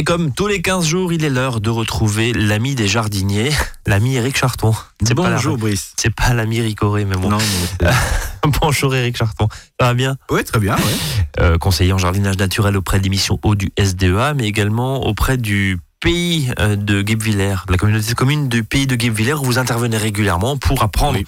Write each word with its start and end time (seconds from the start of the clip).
Et 0.00 0.02
comme 0.02 0.32
tous 0.32 0.46
les 0.46 0.62
15 0.62 0.86
jours, 0.86 1.12
il 1.12 1.22
est 1.24 1.28
l'heure 1.28 1.60
de 1.60 1.68
retrouver 1.68 2.32
l'ami 2.32 2.74
des 2.74 2.88
jardiniers, 2.88 3.50
l'ami 3.86 4.14
Eric 4.14 4.34
Charton. 4.34 4.74
C'est 5.04 5.12
Bonjour 5.12 5.58
Brice. 5.58 5.92
C'est 5.98 6.08
pas 6.08 6.32
l'ami 6.32 6.58
Ricoré, 6.62 7.04
mais 7.04 7.16
bon. 7.16 7.28
Non, 7.28 7.36
mais 7.82 7.90
Bonjour 8.62 8.94
Eric 8.94 9.18
Charton. 9.18 9.46
Ça 9.78 9.88
va 9.88 9.92
bien? 9.92 10.16
Oui, 10.30 10.42
très 10.42 10.58
bien. 10.58 10.74
Ouais. 10.76 10.82
Euh, 11.40 11.58
conseiller 11.58 11.92
en 11.92 11.98
jardinage 11.98 12.38
naturel 12.38 12.78
auprès 12.78 12.98
de 12.98 13.04
l'émission 13.04 13.38
Eau 13.42 13.54
du 13.54 13.72
SDEA, 13.78 14.32
mais 14.34 14.46
également 14.46 15.04
auprès 15.04 15.36
du 15.36 15.78
pays 16.00 16.50
euh, 16.60 16.76
de 16.76 17.02
Guebwiller, 17.02 17.56
la 17.68 17.76
communauté 17.76 18.08
de 18.08 18.14
communes 18.14 18.48
du 18.48 18.64
pays 18.64 18.86
de 18.86 18.96
Guebwiller, 18.96 19.34
où 19.34 19.44
vous 19.44 19.58
intervenez 19.58 19.98
régulièrement 19.98 20.56
pour 20.56 20.82
apprendre 20.82 21.18
Oui. 21.18 21.26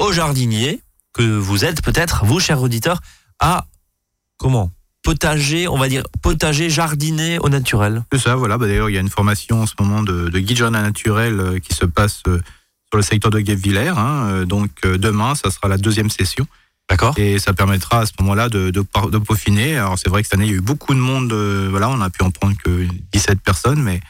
aux 0.00 0.10
jardiniers 0.10 0.80
que 1.12 1.22
vous 1.22 1.64
êtes 1.64 1.82
peut-être, 1.82 2.24
vous, 2.24 2.40
chers 2.40 2.62
auditeurs, 2.62 2.98
à 3.38 3.66
comment? 4.38 4.72
Potager, 5.08 5.68
on 5.68 5.78
va 5.78 5.88
dire 5.88 6.02
potager, 6.20 6.68
jardiner 6.68 7.38
au 7.38 7.48
naturel. 7.48 8.04
C'est 8.12 8.18
ça, 8.18 8.36
voilà. 8.36 8.58
Bah, 8.58 8.66
D'ailleurs, 8.66 8.90
il 8.90 8.94
y 8.94 8.98
a 8.98 9.00
une 9.00 9.08
formation 9.08 9.62
en 9.62 9.66
ce 9.66 9.72
moment 9.80 10.02
de, 10.02 10.28
de 10.28 10.38
guide 10.38 10.58
jardin 10.58 10.82
naturel 10.82 11.40
euh, 11.40 11.58
qui 11.60 11.74
se 11.74 11.86
passe 11.86 12.20
euh, 12.28 12.38
sur 12.90 12.96
le 12.98 13.02
secteur 13.02 13.30
de 13.30 13.40
Guebwiller. 13.40 13.94
Hein. 13.96 14.28
Euh, 14.28 14.44
Donc, 14.44 14.70
demain, 14.84 15.34
ça 15.34 15.50
sera 15.50 15.66
la 15.68 15.78
deuxième 15.78 16.10
session. 16.10 16.46
D'accord 16.90 17.14
Et 17.18 17.38
ça 17.38 17.54
permettra 17.54 18.00
à 18.00 18.06
ce 18.06 18.12
moment-là 18.20 18.50
de, 18.50 18.68
de, 18.70 18.82
par- 18.82 19.08
de 19.08 19.16
peaufiner. 19.16 19.78
Alors, 19.78 19.98
c'est 19.98 20.10
vrai 20.10 20.20
que 20.22 20.28
cette 20.28 20.34
année, 20.38 20.46
il 20.46 20.50
y 20.50 20.54
a 20.54 20.58
eu 20.58 20.60
beaucoup 20.60 20.92
de 20.92 21.00
monde. 21.00 21.32
euh, 21.32 21.68
voilà, 21.70 21.88
on 21.88 22.00
a 22.02 22.10
pu 22.10 22.22
en 22.22 22.30
prendre 22.30 22.54
que 22.62 22.86
17 23.12 23.40
personnes, 23.40 23.82
mais 23.82 24.00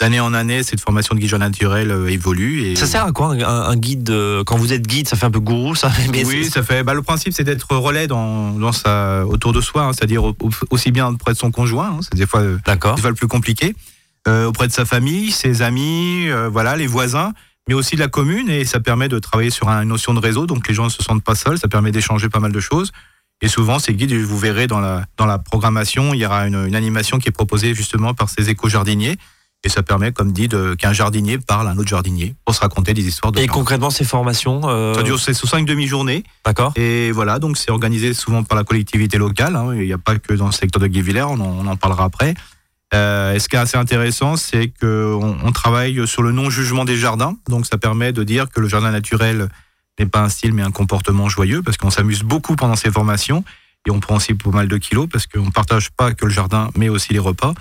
d'année 0.00 0.20
en 0.20 0.34
année, 0.34 0.62
cette 0.62 0.80
formation 0.80 1.14
de 1.14 1.20
guide 1.20 1.34
naturel 1.34 1.90
euh, 1.90 2.08
évolue. 2.10 2.62
Et 2.64 2.76
Ça 2.76 2.86
sert 2.86 3.04
à 3.04 3.12
quoi 3.12 3.28
un, 3.34 3.38
un 3.44 3.76
guide 3.76 4.10
euh, 4.10 4.42
Quand 4.44 4.56
vous 4.56 4.72
êtes 4.72 4.86
guide, 4.86 5.06
ça 5.08 5.16
fait 5.16 5.26
un 5.26 5.30
peu 5.30 5.40
gourou, 5.40 5.74
ça 5.74 5.90
mais 6.10 6.24
oui, 6.24 6.44
ça 6.46 6.62
fait. 6.62 6.82
Bah, 6.82 6.94
le 6.94 7.02
principe, 7.02 7.32
c'est 7.32 7.44
d'être 7.44 7.74
relais 7.76 8.06
dans, 8.06 8.50
dans 8.52 8.72
sa, 8.72 9.24
autour 9.26 9.52
de 9.52 9.60
soi, 9.60 9.84
hein, 9.84 9.92
c'est-à-dire 9.92 10.24
au- 10.24 10.36
aussi 10.70 10.90
bien 10.90 11.06
auprès 11.08 11.32
de 11.32 11.38
son 11.38 11.50
conjoint, 11.50 11.90
hein, 11.96 12.00
c'est 12.02 12.16
des 12.16 12.26
fois, 12.26 12.40
euh, 12.40 12.58
D'accord. 12.66 12.96
des 12.96 13.00
fois 13.02 13.10
le 13.10 13.16
plus 13.16 13.28
compliqué, 13.28 13.74
euh, 14.26 14.46
auprès 14.46 14.66
de 14.66 14.72
sa 14.72 14.84
famille, 14.84 15.30
ses 15.30 15.62
amis, 15.62 16.26
voilà, 16.50 16.76
les 16.76 16.86
voisins, 16.88 17.32
mais 17.68 17.74
aussi 17.74 17.94
de 17.94 18.00
la 18.00 18.08
commune, 18.08 18.50
et 18.50 18.64
ça 18.64 18.80
permet 18.80 19.08
de 19.08 19.18
travailler 19.20 19.50
sur 19.50 19.68
une 19.68 19.88
notion 19.88 20.12
de 20.12 20.18
réseau, 20.20 20.46
donc 20.46 20.66
les 20.68 20.74
gens 20.74 20.84
ne 20.84 20.90
se 20.90 21.02
sentent 21.02 21.22
pas 21.24 21.34
seuls, 21.34 21.58
ça 21.58 21.68
permet 21.68 21.92
d'échanger 21.92 22.28
pas 22.28 22.40
mal 22.40 22.52
de 22.52 22.60
choses. 22.60 22.90
Et 23.42 23.48
souvent, 23.48 23.78
ces 23.78 23.94
guides, 23.94 24.12
vous 24.14 24.38
verrez 24.38 24.66
dans 24.66 24.80
la, 24.80 25.04
dans 25.18 25.26
la 25.26 25.38
programmation, 25.38 26.14
il 26.14 26.20
y 26.20 26.26
aura 26.26 26.46
une, 26.46 26.66
une 26.66 26.74
animation 26.74 27.18
qui 27.18 27.28
est 27.28 27.32
proposée 27.32 27.74
justement 27.74 28.14
par 28.14 28.28
ces 28.30 28.48
éco-jardiniers. 28.50 29.16
Et 29.64 29.70
ça 29.70 29.82
permet, 29.82 30.12
comme 30.12 30.32
dit, 30.32 30.48
qu'un 30.78 30.92
jardinier 30.92 31.38
parle 31.38 31.68
à 31.68 31.70
un 31.70 31.78
autre 31.78 31.88
jardinier 31.88 32.34
pour 32.44 32.54
se 32.54 32.60
raconter 32.60 32.92
des 32.92 33.06
histoires 33.06 33.32
de 33.32 33.40
Et 33.40 33.46
concrètement, 33.46 33.88
ces 33.90 34.04
formations, 34.04 34.60
euh, 34.64 34.94
Ça 34.94 35.02
dure 35.02 35.18
c'est 35.18 35.32
sous 35.32 35.46
cinq 35.46 35.64
demi-journées. 35.66 36.22
d'accord 36.44 36.72
Et 36.76 37.10
voilà, 37.12 37.38
donc 37.38 37.56
c'est 37.56 37.70
organisé 37.70 38.12
souvent 38.12 38.42
par 38.44 38.56
la 38.58 38.64
collectivité 38.64 39.16
locale. 39.16 39.56
hein. 39.56 39.70
Il 39.74 39.86
n'y 39.86 39.92
a 39.92 39.98
pas 39.98 40.16
que 40.18 40.34
dans 40.34 40.46
le 40.46 40.52
secteur 40.52 40.80
de 40.82 40.86
Guévillers, 40.86 41.22
on, 41.22 41.40
en- 41.40 41.64
on 41.64 41.66
en 41.66 41.76
parlera 41.76 42.04
après. 42.04 42.34
Euh, 42.92 43.32
et 43.34 43.40
ce 43.40 43.48
qui 43.48 43.56
est 43.56 43.58
assez 43.58 43.78
intéressant, 43.78 44.36
c'est 44.36 44.68
qu'on 44.80 45.36
on 45.42 45.52
travaille 45.52 46.06
sur 46.06 46.22
le 46.22 46.30
non-jugement 46.32 46.84
des 46.84 46.96
jardins. 46.96 47.34
Donc 47.48 47.64
ça 47.66 47.78
permet 47.78 48.12
de 48.12 48.22
dire 48.22 48.50
que 48.50 48.60
le 48.60 48.68
jardin 48.68 48.90
naturel 48.90 49.48
n'est 49.98 50.06
pas 50.06 50.20
un 50.20 50.28
style, 50.28 50.52
mais 50.52 50.62
un 50.62 50.70
comportement 50.72 51.28
joyeux, 51.28 51.62
parce 51.62 51.76
qu'on 51.78 51.90
s'amuse 51.90 52.22
beaucoup 52.22 52.54
pendant 52.54 52.76
ces 52.76 52.90
formations. 52.90 53.44
Et 53.86 53.90
on 53.90 54.00
prend 54.00 54.16
aussi 54.16 54.34
pas 54.34 54.50
mal 54.50 54.68
de 54.68 54.76
kilos, 54.76 55.08
parce 55.10 55.26
qu'on 55.26 55.46
ne 55.46 55.50
partage 55.50 55.90
pas 55.90 56.12
que 56.12 56.24
le 56.26 56.30
jardin, 56.30 56.70
mais 56.76 56.88
aussi 56.88 57.12
les 57.12 57.18
repas. 57.18 57.52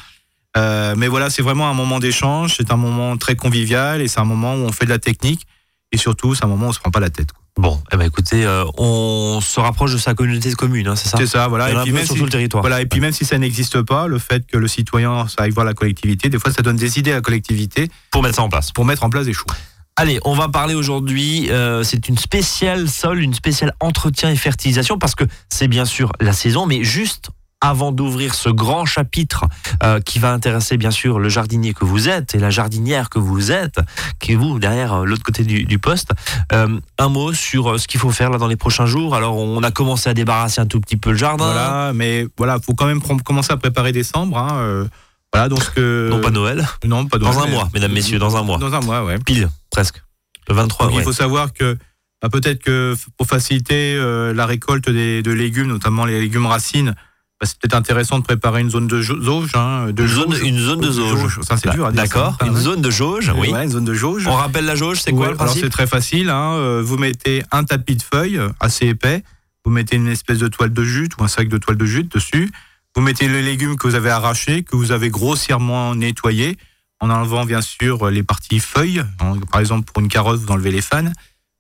Euh, 0.58 0.94
mais 0.98 1.08
voilà, 1.08 1.30
c'est 1.30 1.42
vraiment 1.42 1.70
un 1.70 1.74
moment 1.74 2.00
d'échange, 2.00 2.56
c'est 2.58 2.72
un 2.72 2.78
moment 2.78 3.18
très 3.18 3.36
convivial, 3.36 4.02
et 4.02 4.08
c'est 4.08 4.20
un 4.20 4.26
moment 4.26 4.54
où 4.56 4.60
on 4.60 4.72
fait 4.72 4.86
de 4.86 4.90
la 4.92 5.00
technique. 5.00 5.46
Et 5.92 5.98
surtout, 5.98 6.34
c'est 6.36 6.44
un 6.44 6.48
moment 6.48 6.68
où 6.68 6.70
on 6.70 6.74
se 6.74 6.80
prend 6.80 6.92
pas 6.92 7.00
la 7.00 7.10
tête. 7.10 7.32
quoi. 7.32 7.40
Bon, 7.56 7.80
eh 7.92 7.98
ben 7.98 8.06
écoutez, 8.06 8.44
euh, 8.46 8.66
on 8.80 9.40
se 9.40 9.60
rapproche 9.60 9.94
de 9.94 10.00
sa 10.00 10.16
communauté 10.16 10.50
de 10.50 10.56
communes, 10.56 10.88
hein, 10.88 10.96
c'est 10.96 11.08
ça 11.08 11.18
C'est 11.20 11.28
ça, 11.28 11.48
voilà. 11.48 11.70
Et 11.72 11.76
puis, 11.84 11.92
même 11.92 12.04
sur 12.04 12.16
si- 12.16 12.20
tout 12.20 12.26
le 12.26 12.32
territoire. 12.32 12.64
Voilà, 12.64 12.82
et 12.82 12.88
puis 12.88 13.00
même 13.00 13.12
si 13.12 13.26
ça 13.26 13.38
n'existe 13.38 13.80
pas, 13.84 14.08
le 14.08 14.18
fait 14.18 14.44
que 14.48 14.58
le 14.58 14.68
citoyen 14.68 15.28
ça 15.28 15.44
aille 15.44 15.52
voir 15.52 15.64
la 15.64 15.76
collectivité, 15.76 16.30
des 16.30 16.40
fois 16.40 16.52
ça 16.52 16.64
donne 16.64 16.78
des 16.78 16.98
idées 16.98 17.12
à 17.12 17.16
la 17.16 17.22
collectivité 17.22 17.90
Pour 18.10 18.24
mettre 18.24 18.38
ça 18.38 18.42
en 18.42 18.50
place. 18.50 18.72
pour 18.72 18.86
mettre 18.86 19.04
en 19.04 19.12
place 19.12 19.26
des 19.26 19.34
choix. 19.34 19.54
Allez, 19.96 20.20
on 20.26 20.34
va 20.34 20.48
parler 20.50 20.74
aujourd'hui, 20.74 21.52
euh, 21.52 21.84
c'est 21.84 22.10
une 22.10 22.18
spéciale 22.18 22.90
sol, 22.90 23.22
une 23.22 23.36
spéciale 23.36 23.72
entretien 23.80 24.32
et 24.32 24.36
fertilisation, 24.36 24.98
parce 24.98 25.14
que 25.14 25.26
c'est 25.50 25.68
bien 25.68 25.86
sûr 25.86 26.12
la 26.20 26.34
saison, 26.34 26.66
mais 26.66 26.84
juste 26.84 27.30
avant 27.64 27.94
d'ouvrir 27.94 28.36
ce 28.36 28.50
grand 28.50 28.86
chapitre 28.86 29.46
euh, 29.84 30.02
qui 30.02 30.20
va 30.20 30.34
intéresser 30.34 30.76
bien 30.76 30.92
sûr 30.92 31.18
le 31.18 31.30
jardinier 31.30 31.74
que 31.74 31.86
vous 31.86 32.10
êtes 32.10 32.36
et 32.36 32.40
la 32.40 32.50
jardinière 32.50 33.10
que 33.10 33.20
vous 33.20 33.52
êtes, 33.54 33.80
qui 34.20 34.34
est 34.34 34.36
vous 34.36 34.60
derrière 34.60 34.94
euh, 34.94 35.06
l'autre 35.06 35.24
côté 35.24 35.44
du, 35.46 35.64
du 35.64 35.80
poste, 35.80 36.12
euh, 36.52 36.78
un 36.98 37.08
mot 37.10 37.32
sur 37.34 37.80
ce 37.80 37.88
qu'il 37.88 38.02
faut 38.02 38.12
faire 38.12 38.30
là 38.30 38.38
dans 38.38 38.48
les 38.48 38.58
prochains 38.58 38.86
jours. 38.86 39.16
Alors 39.16 39.38
on 39.38 39.64
a 39.64 39.72
commencé 39.72 40.10
à 40.10 40.14
débarrasser 40.14 40.60
un 40.60 40.66
tout 40.66 40.82
petit 40.82 40.98
peu 40.98 41.12
le 41.12 41.18
jardin, 41.18 41.46
Voilà, 41.46 41.92
mais 41.94 42.28
voilà, 42.38 42.60
faut 42.60 42.74
quand 42.74 42.86
même 42.86 43.02
commencer 43.02 43.54
à 43.54 43.58
préparer 43.58 43.94
décembre. 43.94 44.38
Hein, 44.38 44.88
voilà, 45.32 45.48
donc 45.48 45.78
non 45.78 46.20
pas 46.20 46.32
Noël, 46.32 46.68
non, 46.84 47.06
pas 47.06 47.18
dans 47.18 47.32
Noël, 47.32 47.40
un 47.44 47.46
mais- 47.48 47.52
mois, 47.56 47.70
mesdames, 47.74 47.94
messieurs, 47.94 48.20
dans 48.20 48.36
un 48.36 48.44
mois, 48.44 48.58
Dans 48.58 48.74
un 48.74 48.82
mois, 48.82 49.06
ouais. 49.06 49.18
pile, 49.20 49.50
presque, 49.72 50.04
le 50.50 50.54
23. 50.56 50.88
Donc, 50.88 50.96
ouais. 50.96 51.02
Il 51.02 51.06
faut 51.06 51.14
savoir 51.14 51.54
que 51.54 51.78
bah, 52.22 52.28
peut-être 52.30 52.62
que 52.62 52.94
pour 53.18 53.26
faciliter 53.26 53.96
la 54.36 54.46
récolte 54.46 54.90
des, 54.90 55.24
de 55.24 55.32
légumes, 55.32 55.68
notamment 55.68 56.04
les 56.06 56.20
légumes 56.20 56.46
racines, 56.46 56.94
bah, 57.44 57.48
c'est 57.50 57.60
peut-être 57.60 57.76
intéressant 57.76 58.20
de 58.20 58.24
préparer 58.24 58.62
une 58.62 58.70
zone 58.70 58.88
de 58.88 59.02
jau- 59.02 59.22
jauge. 59.22 59.52
Hein, 59.56 59.92
de 59.92 60.04
Une 60.04 60.08
zone, 60.08 60.32
jauge. 60.34 60.42
une 60.48 60.60
zone 60.60 60.80
de 60.80 60.92
jauge. 60.92 61.40
Ça, 61.44 61.58
c'est 61.58 61.72
dur. 61.72 61.92
D'accord, 61.92 62.38
une 62.46 62.56
zone 62.56 62.82
de 62.82 62.90
jauge, 62.90 63.32
oui. 63.38 63.50
Ouais, 63.52 63.66
une 63.66 63.70
zone 63.72 63.84
de 63.86 63.94
jauge. 63.94 64.26
On 64.28 64.36
rappelle 64.36 64.64
la 64.66 64.76
jauge, 64.76 65.02
c'est 65.02 65.12
quoi 65.12 65.22
Ouais, 65.22 65.26
le 65.28 65.34
alors 65.34 65.46
principe 65.48 65.64
c'est 65.66 65.70
très 65.70 65.88
facile. 65.88 66.30
Hein. 66.30 66.54
euh, 66.54 66.82
Vous 66.86 66.98
mettez 66.98 67.44
un 67.52 67.66
tapis 67.66 67.96
de 67.98 68.02
feuilles 68.02 68.38
euh, 68.38 68.50
assez 68.62 68.88
épais. 68.88 69.24
Vous 69.66 69.72
mettez 69.72 69.96
une 69.98 70.08
espèce 70.08 70.38
de 70.40 70.48
toile 70.48 70.72
de 70.72 70.84
jute 70.84 71.14
ou 71.20 71.24
un 71.24 71.28
sac 71.28 71.48
de 71.50 71.58
toile 71.58 71.78
de 71.78 71.86
jute 71.86 72.14
dessus. 72.14 72.50
Vous 72.96 73.02
mettez 73.02 73.28
les 73.28 73.42
légumes 73.42 73.76
que 73.76 73.88
vous 73.88 73.96
avez 73.96 74.10
arrachés, 74.10 74.64
que 74.64 74.76
vous 74.78 74.92
avez 74.94 75.10
grossièrement 75.10 75.96
nettoyés, 75.96 76.58
en 77.02 77.10
enlevant 77.10 77.44
bien 77.46 77.62
sûr 77.62 78.10
les 78.10 78.24
parties 78.24 78.60
feuilles. 78.62 79.04
Hein, 79.20 79.36
Par 79.52 79.60
exemple, 79.60 79.92
pour 79.92 80.02
une 80.02 80.08
carotte, 80.10 80.40
vous 80.40 80.52
enlevez 80.52 80.72
les 80.72 80.82
fans, 80.82 81.12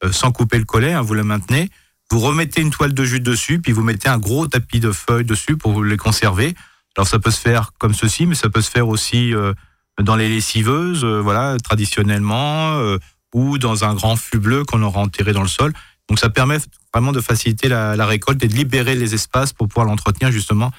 euh, 0.05 0.11
sans 0.13 0.31
couper 0.31 0.57
le 0.59 0.65
collet, 0.65 0.94
hein, 0.94 1.01
vous 1.01 1.13
le 1.13 1.23
maintenez. 1.23 1.69
Vous 2.13 2.19
remettez 2.19 2.62
une 2.62 2.69
toile 2.69 2.94
de 2.94 3.03
jute 3.06 3.24
dessus, 3.24 3.59
puis 3.59 3.72
vous 3.72 3.81
mettez 3.81 4.07
un 4.07 4.19
gros 4.19 4.46
tapis 4.46 4.79
de 4.79 4.91
feuilles 4.91 5.25
dessus 5.25 5.57
pour 5.57 5.84
les 5.84 5.97
conserver. 5.97 6.53
Alors 6.96 7.07
ça 7.07 7.18
peut 7.18 7.31
se 7.31 7.41
faire 7.41 7.72
comme 7.79 7.96
ceci, 7.96 8.28
mais 8.28 8.35
ça 8.35 8.51
peut 8.51 8.62
se 8.62 8.69
faire 8.69 8.88
aussi 8.88 9.34
euh, 9.34 9.51
dans 10.00 10.16
les 10.16 10.29
lessiveuses, 10.29 11.03
euh, 11.03 11.22
voilà, 11.22 11.57
traditionnellement. 11.57 12.78
euh, 12.78 13.00
ou 13.34 13.57
dans 13.57 13.84
un 13.84 13.96
grand 13.96 14.16
fût 14.16 14.38
bleu 14.38 14.63
qu'on 14.63 14.84
aura 14.84 15.01
enterré 15.01 15.34
dans 15.34 15.41
le 15.41 15.47
sol. 15.47 15.74
Donc 16.07 16.19
ça 16.19 16.29
permet 16.29 16.59
vraiment 16.94 17.13
de 17.13 17.19
faciliter 17.19 17.68
la, 17.68 17.96
la 17.96 18.06
récolte 18.06 18.44
et 18.44 18.47
de 18.47 18.53
libérer 18.53 18.94
les 18.94 19.16
espaces 19.16 19.51
pour 19.51 19.68
pouvoir 19.68 19.88
l'entretenir 19.88 20.31
justement. 20.31 20.72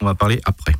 On 0.00 0.06
va 0.06 0.16
parler 0.16 0.40
après. 0.44 0.74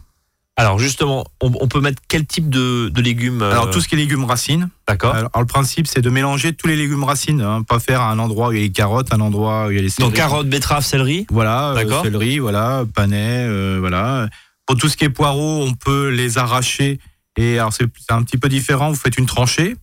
Alors 0.56 0.78
justement, 0.78 1.24
on, 1.40 1.50
on 1.60 1.68
peut 1.68 1.80
mettre 1.80 2.02
quel 2.06 2.26
type 2.26 2.50
de, 2.50 2.90
de 2.90 3.00
légumes 3.00 3.40
euh, 3.40 3.50
Alors 3.52 3.70
tout 3.70 3.80
ce 3.80 3.88
qui 3.88 3.94
est 3.94 3.98
légumes 3.98 4.24
racines. 4.24 4.68
D'accord. 4.86 5.14
Alors, 5.14 5.30
alors, 5.32 5.40
le 5.40 5.46
principe 5.46 5.86
c'est 5.86 6.02
de 6.02 6.10
mélanger 6.10 6.52
tous 6.52 6.66
les 6.66 6.76
légumes 6.76 7.04
racines, 7.04 7.40
hein, 7.40 7.62
pas 7.62 7.80
faire 7.80 8.02
à 8.02 8.10
un 8.10 8.18
endroit 8.18 8.48
où 8.48 8.52
il 8.52 8.58
y 8.58 8.60
a 8.60 8.64
les 8.64 8.70
carottes, 8.72 9.12
un 9.14 9.20
endroit 9.20 9.66
où 9.68 9.70
il 9.70 9.76
y 9.76 9.78
a 9.78 9.82
les 9.82 9.88
Donc 9.88 9.94
céleris. 9.96 10.12
carottes, 10.14 10.48
betteraves, 10.48 10.84
céleri. 10.84 11.26
Voilà, 11.30 11.70
euh, 11.70 11.74
D'accord. 11.76 12.02
céleri, 12.04 12.38
voilà, 12.40 12.84
panais, 12.94 13.46
euh, 13.48 13.78
voilà. 13.80 14.28
Pour 14.66 14.76
tout 14.76 14.88
ce 14.88 14.96
qui 14.98 15.04
est 15.04 15.08
poireaux, 15.10 15.64
on 15.64 15.72
peut 15.72 16.08
les 16.10 16.36
arracher. 16.36 17.00
Et 17.38 17.58
alors 17.58 17.72
c'est 17.72 17.86
un 18.10 18.22
petit 18.22 18.36
peu 18.36 18.48
différent. 18.50 18.90
Vous 18.90 18.96
faites 18.96 19.16
une 19.16 19.26
tranchée. 19.26 19.76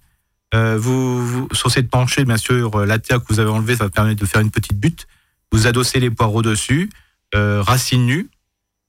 Euh, 0.53 0.77
vous, 0.77 1.25
vous- 1.25 1.47
sur 1.53 1.71
cette 1.71 1.89
tranchée, 1.89 2.23
bien 2.23 2.37
sûr, 2.37 2.75
euh, 2.81 2.85
la 2.85 2.99
terre 2.99 3.19
que 3.19 3.25
vous 3.33 3.39
avez 3.39 3.49
enlevée, 3.49 3.75
ça 3.75 3.85
va 3.85 3.89
permettre 3.89 4.21
de 4.21 4.25
faire 4.27 4.41
une 4.41 4.51
petite 4.51 4.79
butte. 4.79 5.07
Vous 5.51 5.65
adossez 5.65 5.99
les 5.99 6.09
poireaux 6.11 6.41
dessus, 6.41 6.89
euh, 7.35 7.61
racines 7.65 8.05
nues. 8.05 8.29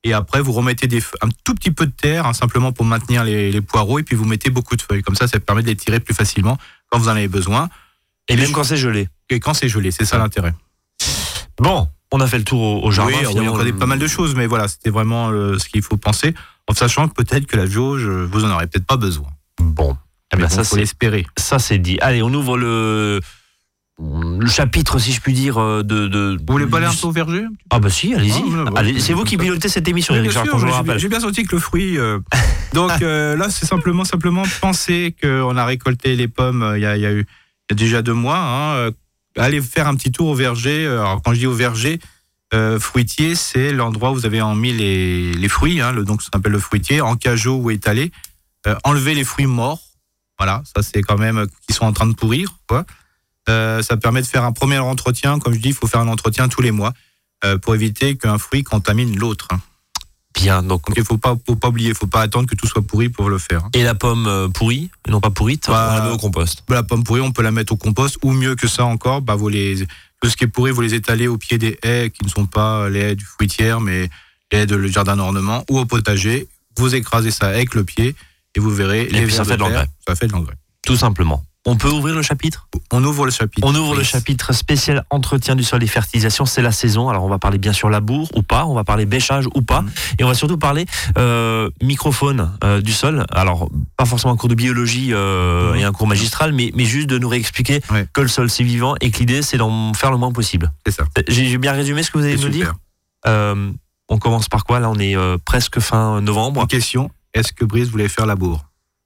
Et 0.04 0.12
après, 0.12 0.40
vous 0.40 0.52
remettez 0.52 0.86
des, 0.86 1.02
un 1.20 1.28
tout 1.44 1.54
petit 1.54 1.70
peu 1.70 1.86
de 1.86 1.92
terre, 1.92 2.26
hein, 2.26 2.32
simplement 2.32 2.72
pour 2.72 2.84
maintenir 2.84 3.24
les, 3.24 3.50
les 3.50 3.60
poireaux. 3.60 3.98
Et 3.98 4.02
puis 4.02 4.14
vous 4.14 4.24
mettez 4.24 4.50
beaucoup 4.50 4.76
de 4.76 4.82
feuilles. 4.82 5.02
Comme 5.02 5.16
ça, 5.16 5.26
ça 5.26 5.40
permet 5.40 5.62
de 5.62 5.66
les 5.66 5.76
tirer 5.76 6.00
plus 6.00 6.14
facilement 6.14 6.56
quand 6.88 6.98
vous 6.98 7.08
en 7.08 7.12
avez 7.12 7.28
besoin. 7.28 7.68
Et 8.28 8.36
même 8.36 8.52
quand 8.52 8.64
c'est 8.64 8.76
gelé. 8.76 9.08
Et 9.30 9.40
quand 9.40 9.54
c'est 9.54 9.68
gelé, 9.68 9.90
c'est 9.90 10.04
ça 10.04 10.18
l'intérêt. 10.18 10.54
Bon, 11.58 11.88
on 12.12 12.20
a 12.20 12.26
fait 12.26 12.38
le 12.38 12.44
tour 12.44 12.60
au, 12.60 12.86
au 12.86 12.90
jardin. 12.90 13.12
oui, 13.18 13.26
finalement. 13.26 13.52
on 13.52 13.56
connaît 13.56 13.72
pas 13.72 13.86
mal 13.86 13.98
de 13.98 14.06
choses, 14.06 14.34
mais 14.34 14.46
voilà, 14.46 14.68
c'était 14.68 14.90
vraiment 14.90 15.30
euh, 15.30 15.58
ce 15.58 15.68
qu'il 15.68 15.82
faut 15.82 15.96
penser, 15.96 16.34
en 16.68 16.74
sachant 16.74 17.08
que 17.08 17.14
peut-être 17.14 17.46
que 17.46 17.56
la 17.56 17.66
jauge, 17.66 18.04
euh, 18.06 18.28
vous 18.30 18.44
en 18.44 18.50
aurez 18.50 18.66
peut-être 18.66 18.86
pas 18.86 18.96
besoin. 18.96 19.28
Bon, 19.58 19.96
eh 20.32 20.36
ben, 20.36 20.42
Mais 20.44 20.48
ça 20.48 20.58
bon, 20.58 20.64
faut 20.64 20.76
l'espérer. 20.76 21.26
ça 21.36 21.58
c'est 21.58 21.78
dit. 21.78 21.98
Allez, 22.00 22.22
on 22.22 22.32
ouvre 22.32 22.56
le 22.56 23.20
le 24.00 24.46
chapitre, 24.46 24.98
si 25.00 25.12
je 25.12 25.20
puis 25.20 25.32
dire, 25.32 25.58
euh, 25.58 25.82
de. 25.82 26.06
de 26.06 26.36
Vous 26.38 26.52
voulez 26.52 26.66
pas 26.66 26.76
aller 26.78 26.86
un 26.86 26.94
peu 26.94 27.08
au 27.08 27.10
verger 27.10 27.42
Ah 27.70 27.80
bah 27.80 27.90
si, 27.90 28.14
allez-y. 28.14 28.42
Ah, 28.66 28.70
Allez, 28.76 29.00
c'est 29.00 29.12
vous 29.12 29.24
qui 29.24 29.36
pilotez 29.36 29.68
cette 29.68 29.88
émission, 29.88 30.14
Eric 30.14 30.30
j'ai- 30.98 31.08
bien 31.08 31.20
senti 31.20 31.44
que 31.44 31.56
le 31.56 31.60
fruit. 31.60 31.98
euh, 31.98 32.20
Donc 32.74 32.92
euh, 33.02 33.36
là, 33.36 33.50
c'est 33.50 33.66
simplement, 33.66 34.04
simplement 34.04 34.44
penser 34.60 35.16
qu'on 35.20 35.56
a 35.56 35.64
récolté 35.64 36.14
les 36.14 36.28
pommes 36.28 36.74
il 36.76 36.82
y, 36.82 36.86
a, 36.86 36.96
y 36.96 37.06
a 37.06 37.12
y 37.12 37.24
a 37.70 37.74
déjà 37.74 38.02
deux 38.02 38.14
mois. 38.14 38.38
Hein, 38.38 38.90
allez 39.36 39.60
faire 39.60 39.88
un 39.88 39.96
petit 39.96 40.12
tour 40.12 40.28
au 40.28 40.34
verger. 40.34 40.86
Alors 40.86 41.20
quand 41.22 41.34
je 41.34 41.40
dis 41.40 41.46
au 41.46 41.52
verger, 41.52 41.98
euh, 42.54 42.78
fruitier, 42.78 43.34
c'est 43.34 43.72
l'endroit 43.72 44.12
où 44.12 44.14
vous 44.14 44.26
avez 44.26 44.40
mis 44.54 44.72
les, 44.72 45.32
les 45.34 45.48
fruits, 45.48 45.80
hein, 45.80 45.90
le, 45.92 46.04
donc 46.04 46.22
ça 46.22 46.28
s'appelle 46.32 46.52
le 46.52 46.58
fruitier, 46.60 47.00
en 47.00 47.16
cajot 47.16 47.56
ou 47.56 47.70
étalé. 47.70 48.12
Enlever 48.84 49.14
les 49.14 49.24
fruits 49.24 49.46
morts. 49.46 49.80
Voilà, 50.38 50.62
ça 50.76 50.82
c'est 50.82 51.02
quand 51.02 51.16
même 51.18 51.46
qui 51.66 51.72
sont 51.74 51.84
en 51.86 51.92
train 51.92 52.06
de 52.06 52.12
pourrir. 52.14 52.54
Quoi. 52.68 52.84
Euh, 53.48 53.82
ça 53.82 53.96
permet 53.96 54.22
de 54.22 54.26
faire 54.26 54.44
un 54.44 54.52
premier 54.52 54.78
entretien. 54.78 55.38
Comme 55.38 55.54
je 55.54 55.58
dis, 55.58 55.68
il 55.68 55.74
faut 55.74 55.86
faire 55.86 56.00
un 56.00 56.08
entretien 56.08 56.48
tous 56.48 56.62
les 56.62 56.70
mois 56.70 56.92
euh, 57.44 57.58
pour 57.58 57.74
éviter 57.74 58.16
qu'un 58.16 58.38
fruit 58.38 58.62
contamine 58.62 59.16
l'autre. 59.18 59.48
Bien, 60.34 60.62
donc. 60.62 60.82
Il 60.96 61.04
faut 61.04 61.18
pas, 61.18 61.36
faut 61.46 61.56
pas 61.56 61.68
oublier, 61.68 61.94
faut 61.94 62.06
pas 62.06 62.20
attendre 62.20 62.46
que 62.46 62.54
tout 62.54 62.66
soit 62.66 62.82
pourri 62.82 63.08
pour 63.08 63.28
le 63.28 63.38
faire. 63.38 63.68
Et 63.74 63.82
la 63.82 63.94
pomme 63.94 64.26
euh, 64.26 64.48
pourrie, 64.48 64.90
et 65.06 65.10
non 65.10 65.20
pas 65.20 65.30
pourrite, 65.30 65.66
Bah, 65.68 65.90
on 65.90 65.94
la 65.96 66.04
met 66.04 66.14
au 66.14 66.18
compost. 66.18 66.62
La 66.68 66.82
pomme 66.82 67.02
pourrie, 67.02 67.20
on 67.20 67.32
peut 67.32 67.42
la 67.42 67.50
mettre 67.50 67.72
au 67.72 67.76
compost, 67.76 68.18
ou 68.22 68.32
mieux 68.32 68.54
que 68.54 68.68
ça 68.68 68.84
encore, 68.84 69.22
bah, 69.22 69.34
vous 69.34 69.48
les, 69.48 69.86
tout 70.22 70.28
ce 70.28 70.36
qui 70.36 70.44
est 70.44 70.48
pourri, 70.48 70.70
vous 70.70 70.80
les 70.80 70.94
étalez 70.94 71.26
au 71.26 71.38
pied 71.38 71.58
des 71.58 71.78
haies 71.82 72.10
qui 72.10 72.24
ne 72.24 72.30
sont 72.30 72.46
pas 72.46 72.88
les 72.88 73.00
haies 73.00 73.16
du 73.16 73.24
fruitière, 73.24 73.80
mais 73.80 74.10
les 74.52 74.58
haies 74.58 74.66
de 74.66 74.76
le 74.76 74.88
jardin 74.88 75.16
d'ornement, 75.16 75.64
ou 75.70 75.78
au 75.78 75.86
potager. 75.86 76.46
Vous 76.76 76.94
écrasez 76.94 77.32
ça 77.32 77.48
avec 77.48 77.74
le 77.74 77.82
pied, 77.82 78.14
et 78.54 78.60
vous 78.60 78.70
verrez. 78.70 79.08
les 79.08 79.22
puis 79.22 79.32
ça 79.32 79.42
vers 79.42 79.46
fait 79.46 79.52
de 79.52 79.58
terre, 79.58 79.68
l'engrais. 79.68 79.88
Ça 80.06 80.14
fait 80.14 80.26
de 80.28 80.32
l'engrais. 80.32 80.56
Tout 80.86 80.96
simplement. 80.96 81.42
On 81.66 81.76
peut 81.76 81.88
ouvrir 81.90 82.14
le 82.14 82.22
chapitre? 82.22 82.66
On 82.92 83.04
ouvre 83.04 83.26
le 83.26 83.30
chapitre. 83.30 83.66
On 83.66 83.74
ouvre 83.74 83.94
le 83.94 84.02
chapitre 84.02 84.52
spécial 84.54 85.04
entretien 85.10 85.54
du 85.54 85.62
sol 85.64 85.82
et 85.82 85.86
fertilisation. 85.86 86.46
C'est 86.46 86.62
la 86.62 86.72
saison. 86.72 87.08
Alors 87.10 87.24
on 87.24 87.28
va 87.28 87.38
parler 87.38 87.58
bien 87.58 87.72
sûr 87.74 87.90
labour 87.90 88.30
ou 88.34 88.42
pas. 88.42 88.64
On 88.64 88.74
va 88.74 88.84
parler 88.84 89.04
bêchage 89.04 89.46
ou 89.54 89.60
pas. 89.60 89.82
Mhm. 89.82 89.90
Et 90.20 90.24
on 90.24 90.28
va 90.28 90.34
surtout 90.34 90.56
parler 90.56 90.86
euh, 91.18 91.68
microfaune 91.82 92.52
euh, 92.64 92.80
du 92.80 92.92
sol. 92.92 93.26
Alors 93.30 93.68
pas 93.96 94.06
forcément 94.06 94.32
un 94.32 94.36
cours 94.36 94.48
de 94.48 94.54
biologie 94.54 95.10
euh, 95.12 95.72
Mhm. 95.72 95.78
et 95.80 95.84
un 95.84 95.92
cours 95.92 96.06
magistral, 96.06 96.52
mais, 96.52 96.70
mais 96.74 96.84
juste 96.86 97.08
de 97.08 97.18
nous 97.18 97.28
réexpliquer 97.28 97.80
Ouais. 97.90 98.06
que 98.14 98.20
le 98.22 98.28
sol 98.28 98.48
c'est 98.48 98.64
vivant 98.64 98.94
et 99.02 99.10
que 99.10 99.18
l'idée 99.18 99.42
c'est 99.42 99.58
d'en 99.58 99.92
faire 99.92 100.10
le 100.10 100.16
moins 100.16 100.32
possible. 100.32 100.72
C'est 100.86 100.92
ça. 100.92 101.04
J'ai 101.28 101.58
bien 101.58 101.72
résumé 101.72 102.02
ce 102.02 102.10
que 102.10 102.18
vous 102.18 102.24
allez 102.24 102.36
nous 102.36 102.48
dire. 102.48 102.74
On 103.26 104.18
commence 104.18 104.48
par 104.48 104.64
quoi? 104.64 104.80
Là 104.80 104.88
on 104.88 104.98
est 104.98 105.16
presque 105.44 105.80
fin 105.80 106.20
novembre. 106.22 106.62
Une 106.62 106.66
question 106.68 107.10
est-ce 107.34 107.52
que 107.52 107.66
Brice 107.66 107.88
voulait 107.88 108.08
faire 108.08 108.24
labour? 108.24 108.64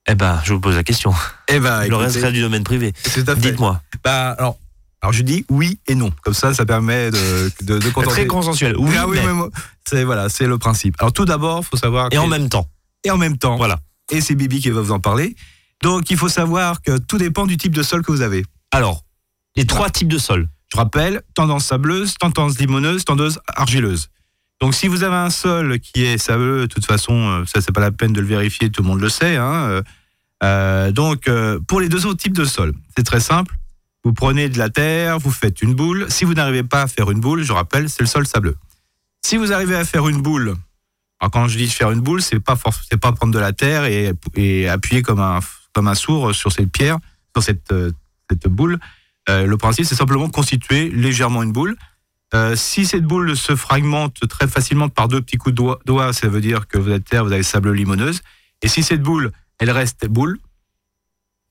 Eh 0.08 0.14
ben 0.14 0.40
je 0.44 0.52
vous 0.54 0.60
pose 0.60 0.74
la 0.74 0.82
question. 0.84 1.12
Eh 1.48 1.60
ben, 1.60 1.86
le 1.86 1.96
reste 1.96 2.16
reste 2.16 2.32
du 2.32 2.40
domaine 2.40 2.64
privé. 2.64 2.92
c'est 3.04 3.24
tout 3.24 3.30
à 3.30 3.34
fait. 3.34 3.40
Dites-moi. 3.40 3.80
Bah, 4.02 4.30
alors, 4.38 4.58
alors, 5.00 5.12
je 5.12 5.22
dis 5.22 5.44
oui 5.48 5.78
et 5.86 5.94
non. 5.94 6.12
Comme 6.22 6.34
ça, 6.34 6.54
ça 6.54 6.64
permet 6.66 7.10
de, 7.10 7.50
de, 7.62 7.78
de 7.78 7.90
contenter. 7.90 8.14
Très 8.14 8.26
consensuel. 8.26 8.74
Oui, 8.78 8.90
Ah 8.98 9.06
oui, 9.08 9.18
mais- 9.24 9.42
c'est 9.88 10.04
voilà, 10.04 10.28
c'est 10.28 10.46
le 10.46 10.58
principe. 10.58 10.96
Alors 11.00 11.12
tout 11.12 11.24
d'abord, 11.24 11.64
faut 11.64 11.76
savoir 11.76 12.08
Et 12.12 12.18
en 12.18 12.26
même 12.26 12.48
temps. 12.48 12.68
et 13.04 13.10
en 13.10 13.16
même 13.16 13.36
temps. 13.38 13.56
Voilà. 13.56 13.78
Et 14.10 14.20
c'est 14.20 14.34
Bibi 14.34 14.60
qui 14.60 14.70
va 14.70 14.80
vous 14.80 14.92
en 14.92 15.00
parler. 15.00 15.36
Donc 15.82 16.10
il 16.10 16.16
faut 16.16 16.28
savoir 16.28 16.82
que 16.82 16.98
tout 16.98 17.18
dépend 17.18 17.46
du 17.46 17.56
type 17.56 17.74
de 17.74 17.82
sol 17.82 18.02
que 18.04 18.10
vous 18.12 18.22
avez. 18.22 18.44
Alors, 18.70 19.02
les 19.56 19.66
trois 19.66 19.90
types 19.90 20.08
de 20.08 20.18
sol. 20.18 20.48
Je 20.72 20.78
rappelle, 20.78 21.22
tendance 21.34 21.66
sableuse, 21.66 22.14
tendance 22.18 22.58
limoneuse, 22.58 23.04
tendance 23.04 23.38
argileuse. 23.46 24.08
Donc 24.62 24.76
si 24.76 24.86
vous 24.86 25.02
avez 25.02 25.16
un 25.16 25.28
sol 25.28 25.80
qui 25.80 26.04
est 26.04 26.18
sableux, 26.18 26.60
de 26.60 26.66
toute 26.66 26.86
façon, 26.86 27.14
euh, 27.14 27.44
ça 27.46 27.60
c'est 27.60 27.72
pas 27.72 27.80
la 27.80 27.90
peine 27.90 28.12
de 28.12 28.20
le 28.20 28.28
vérifier, 28.28 28.70
tout 28.70 28.82
le 28.82 28.86
monde 28.86 29.00
le 29.00 29.08
sait. 29.08 29.34
hein, 29.34 29.64
euh, 29.68 29.82
euh, 30.44 30.92
donc 30.92 31.28
pour 31.66 31.80
les 31.80 31.88
deux 31.88 32.06
autres 32.06 32.20
types 32.20 32.36
de 32.36 32.44
sol, 32.44 32.72
c'est 32.96 33.02
très 33.02 33.18
simple. 33.18 33.56
Vous 34.04 34.12
prenez 34.12 34.48
de 34.48 34.58
la 34.58 34.70
terre, 34.70 35.18
vous 35.18 35.32
faites 35.32 35.62
une 35.62 35.74
boule. 35.74 36.06
Si 36.10 36.24
vous 36.24 36.34
n'arrivez 36.34 36.62
pas 36.62 36.82
à 36.82 36.86
faire 36.86 37.10
une 37.10 37.18
boule, 37.18 37.42
je 37.42 37.52
rappelle, 37.52 37.90
c'est 37.90 38.02
le 38.02 38.06
sol 38.06 38.24
sableux. 38.24 38.54
Si 39.26 39.36
vous 39.36 39.52
arrivez 39.52 39.74
à 39.74 39.84
faire 39.84 40.06
une 40.06 40.22
boule, 40.22 40.54
alors 41.18 41.32
quand 41.32 41.48
je 41.48 41.58
dis 41.58 41.66
faire 41.68 41.90
une 41.90 42.00
boule, 42.00 42.22
c'est 42.22 42.38
pas 42.38 42.56
c'est 42.88 43.00
pas 43.00 43.10
prendre 43.10 43.34
de 43.34 43.40
la 43.40 43.52
terre 43.52 43.84
et, 43.84 44.68
appuyer 44.68 45.02
comme 45.02 45.18
un 45.18 45.94
sourd 45.96 46.36
sur 46.36 46.52
cette 46.52 46.70
pierre, 46.70 46.98
sur 47.36 47.42
cette 47.42 48.46
boule. 48.46 48.78
Le 49.28 49.56
principe, 49.56 49.86
c'est 49.86 49.96
simplement 49.96 50.28
constituer 50.28 50.88
légèrement 50.88 51.42
une 51.42 51.52
boule. 51.52 51.76
Euh, 52.34 52.56
si 52.56 52.86
cette 52.86 53.04
boule 53.04 53.36
se 53.36 53.54
fragmente 53.56 54.26
très 54.28 54.48
facilement 54.48 54.88
par 54.88 55.08
deux 55.08 55.20
petits 55.20 55.36
coups 55.36 55.52
de 55.52 55.56
doigt, 55.56 55.78
doigt, 55.84 56.12
ça 56.12 56.28
veut 56.28 56.40
dire 56.40 56.66
que 56.66 56.78
vous 56.78 56.90
êtes 56.90 57.04
terre, 57.04 57.24
vous 57.24 57.32
avez 57.32 57.42
sable 57.42 57.72
limoneuse. 57.72 58.22
Et 58.62 58.68
si 58.68 58.82
cette 58.82 59.02
boule, 59.02 59.32
elle 59.58 59.70
reste 59.70 60.06
boule, 60.06 60.38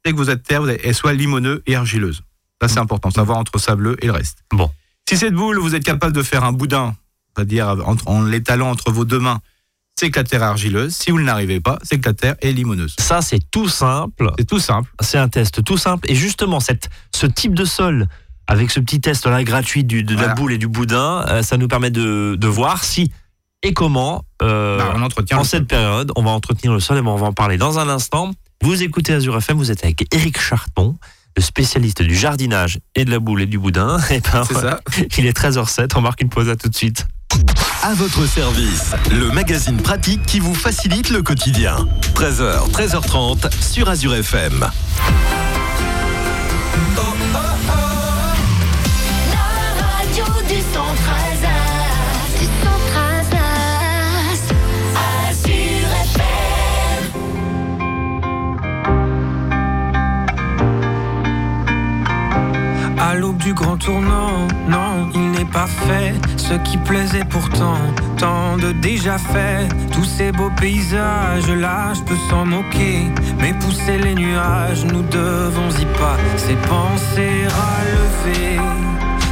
c'est 0.04 0.12
que 0.12 0.18
vous 0.18 0.30
êtes 0.30 0.44
terre, 0.44 0.62
vous 0.62 0.70
avez, 0.70 0.82
elle 0.84 0.96
soit 0.96 1.14
limoneux 1.14 1.62
et 1.68 1.76
argileuse. 1.76 2.24
Ça, 2.62 2.68
c'est 2.68 2.80
important, 2.80 3.12
savoir 3.12 3.38
entre 3.38 3.60
sableux 3.60 3.96
et 4.02 4.08
le 4.08 4.12
reste. 4.12 4.44
Bon. 4.52 4.72
Si 5.08 5.18
cette 5.18 5.34
boule, 5.34 5.60
vous 5.60 5.76
êtes 5.76 5.84
capable 5.84 6.14
de 6.14 6.24
faire 6.24 6.44
un 6.44 6.52
boudin, 6.52 6.96
c'est-à-dire 7.36 7.76
en 8.06 8.22
l'étalant 8.24 8.70
entre 8.70 8.92
vos 8.92 9.06
deux 9.06 9.20
mains, 9.20 9.40
c'est 10.00 10.10
que 10.10 10.20
la 10.20 10.24
terre 10.24 10.42
est 10.42 10.46
argileuse. 10.46 10.96
Si 10.96 11.12
vous 11.12 11.20
ne 11.20 11.26
l'arrivez 11.26 11.60
pas, 11.60 11.78
c'est 11.84 12.00
que 12.00 12.10
la 12.10 12.14
terre 12.14 12.36
est 12.42 12.52
limoneuse. 12.52 12.96
Ça, 13.00 13.22
c'est 13.22 13.40
tout 13.52 13.70
simple. 13.70 14.32
C'est 14.40 14.46
tout 14.46 14.60
simple. 14.60 14.92
C'est 15.00 15.18
un 15.18 15.30
test 15.30 15.64
tout 15.64 15.78
simple. 15.78 16.10
Et 16.10 16.16
justement, 16.16 16.60
cette, 16.60 16.90
ce 17.14 17.28
type 17.28 17.54
de 17.54 17.66
sol, 17.66 18.08
avec 18.52 18.70
ce 18.70 18.82
petit 18.82 19.00
test-là 19.00 19.46
gratuit 19.46 19.86
du, 19.86 20.04
de 20.04 20.14
la 20.14 20.36
boule 20.36 20.52
et 20.52 20.58
du 20.58 20.68
boudin, 20.68 21.24
euh, 21.30 21.42
ça 21.42 21.56
nous 21.56 21.70
permet 21.70 21.90
de, 21.90 22.36
de 22.38 22.48
voir 22.48 22.84
si 22.84 23.10
et 23.64 23.72
comment, 23.74 24.26
euh, 24.42 24.78
Bah, 24.78 24.94
on 24.94 25.02
entretient 25.02 25.38
en 25.38 25.46
cette 25.46 25.68
période, 25.68 26.12
on 26.18 26.24
va 26.24 26.32
entretenir 26.32 26.74
le 26.74 26.82
sol 26.82 26.98
et 26.98 27.02
on 27.02 27.16
va 27.16 27.28
en 27.28 27.34
parler 27.34 27.58
dans 27.58 27.80
un 27.80 27.88
instant. 27.88 28.32
Vous 28.62 28.84
écoutez 28.84 29.14
Azure 29.14 29.38
FM, 29.38 29.56
vous 29.56 29.72
êtes 29.72 29.86
avec 29.86 30.06
Eric 30.14 30.38
Charton, 30.38 30.98
le 31.38 31.42
spécialiste 31.42 32.02
du 32.02 32.14
jardinage 32.14 32.80
et 32.94 33.06
de 33.06 33.12
la 33.12 33.20
boule 33.20 33.42
et 33.42 33.46
du 33.46 33.58
boudin. 33.58 33.98
Et 34.10 34.20
ben, 34.20 34.44
C'est 34.46 34.56
ça. 34.56 34.82
il 35.18 35.26
est 35.26 35.38
13h07, 35.38 35.92
on 35.96 36.02
marque 36.02 36.22
une 36.22 36.30
pause 36.30 36.50
à 36.50 36.58
tout 36.58 36.68
de 36.68 36.76
suite. 36.76 37.08
À 37.84 37.94
votre 37.94 38.26
service, 38.28 38.92
le 39.12 39.32
magazine 39.32 39.78
pratique 39.78 40.26
qui 40.26 40.42
vous 40.42 40.54
facilite 40.54 41.10
le 41.10 41.24
quotidien. 41.24 41.88
13h, 42.16 42.70
13h30 42.70 43.50
sur 43.62 43.88
Azure 43.88 44.16
FM. 44.16 44.70
Ce 66.52 66.58
qui 66.70 66.78
plaisait 66.78 67.24
pourtant, 67.24 67.80
tant 68.18 68.58
de 68.58 68.74
déjà 68.74 69.18
fait. 69.18 69.70
Tous 69.94 70.04
ces 70.04 70.32
beaux 70.34 70.52
paysages 70.60 71.50
là, 71.50 71.94
je 71.94 72.02
peux 72.02 72.22
s'en 72.30 72.46
moquer, 72.46 73.08
mais 73.40 73.54
pousser 73.54 73.98
les 73.98 74.16
nuages, 74.16 74.84
nous 74.86 75.04
devons 75.04 75.70
y 75.80 75.86
pas. 76.00 76.18
Ces 76.36 76.58
pensées 76.74 77.48
relever 77.62 78.60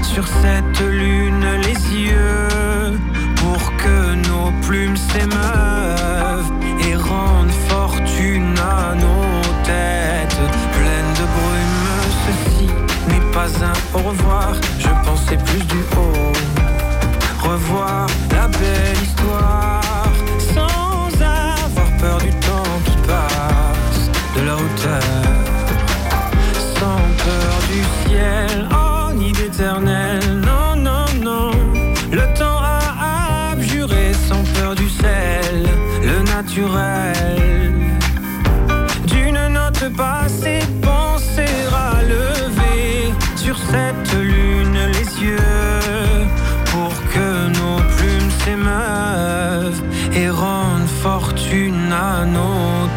sur 0.01 0.25
cette 0.27 0.80
lune 0.80 1.45
les 1.66 1.80
yeux 2.06 2.98
pour 3.42 3.62
que 3.83 4.15
nos 4.30 4.51
plumes 4.65 4.98
s'émeuvent 5.12 6.51
et 6.88 6.95
rendent 6.95 7.57
fortune 7.68 8.56
à 8.60 8.95
nos 8.95 9.42
têtes 9.65 10.39
pleines 10.75 11.13
de 11.19 11.25
brume. 11.36 11.89
Ceci 12.25 12.68
n'est 13.10 13.31
pas 13.33 13.50
un 13.72 14.00
au 14.00 14.04
revoir, 14.10 14.54
je 14.77 14.92
pensais 15.06 15.38
plus 15.38 15.65
du 15.65 15.80
haut. 15.98 16.59
Revoir 17.50 18.06
la 18.31 18.48
belle 18.48 18.69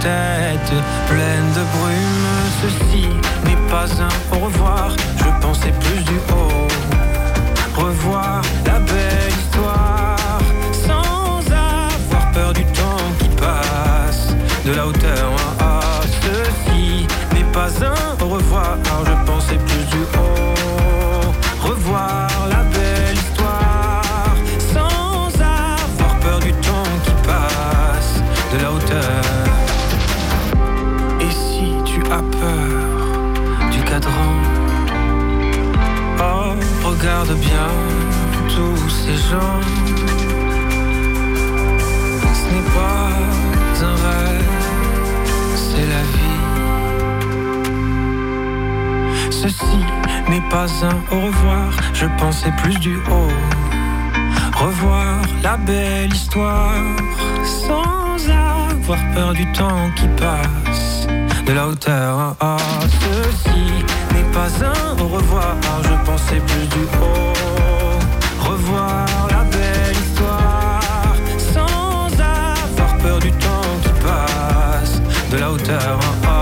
nos 0.02 0.08
têtes 0.08 0.82
pleines 1.08 1.52
de 1.54 1.64
brume. 1.76 2.32
Ceci 2.62 3.08
n'est 3.44 3.70
pas 3.70 3.86
un 4.02 4.36
au 4.36 4.44
revoir, 4.46 4.94
je 5.16 5.40
pensais 5.40 5.72
plus 5.80 6.02
du 6.04 6.18
Ce 42.38 42.44
n'est 42.52 42.68
pas 42.76 43.08
un 43.82 43.96
rêve, 44.06 44.58
c'est 45.56 45.86
la 45.94 46.02
vie. 46.12 46.42
Ceci 49.30 49.80
n'est 50.28 50.48
pas 50.50 50.66
un 50.84 50.96
au 51.16 51.20
revoir, 51.26 51.70
je 51.94 52.06
pensais 52.18 52.52
plus 52.62 52.78
du 52.78 52.96
haut. 53.10 53.32
revoir 54.54 55.22
la 55.42 55.56
belle 55.56 56.12
histoire 56.12 56.82
sans 57.44 58.16
avoir 58.28 58.98
peur 59.14 59.32
du 59.32 59.50
temps 59.52 59.90
qui 59.96 60.08
passe. 60.08 61.06
De 61.46 61.52
la 61.52 61.68
hauteur, 61.68 62.36
ah, 62.40 62.56
ceci 63.00 63.84
n'est 64.14 64.30
pas 64.32 64.50
un 64.64 65.02
au 65.02 65.08
revoir, 65.08 65.56
je 65.82 65.94
pensais 66.06 66.40
plus 66.40 66.66
du 66.68 66.84
haut. 67.00 67.32
Revoir 68.40 69.21
De 75.32 75.38
la 75.38 75.50
hauteur, 75.50 75.98
ah, 76.26 76.41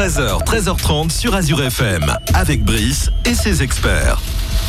13h, 0.00 0.44
13h30 0.44 1.10
sur 1.10 1.34
Azure 1.34 1.62
FM. 1.62 2.04
Avec 2.34 2.62
Brice 2.62 3.10
et 3.24 3.32
ses 3.32 3.62
experts. 3.62 4.20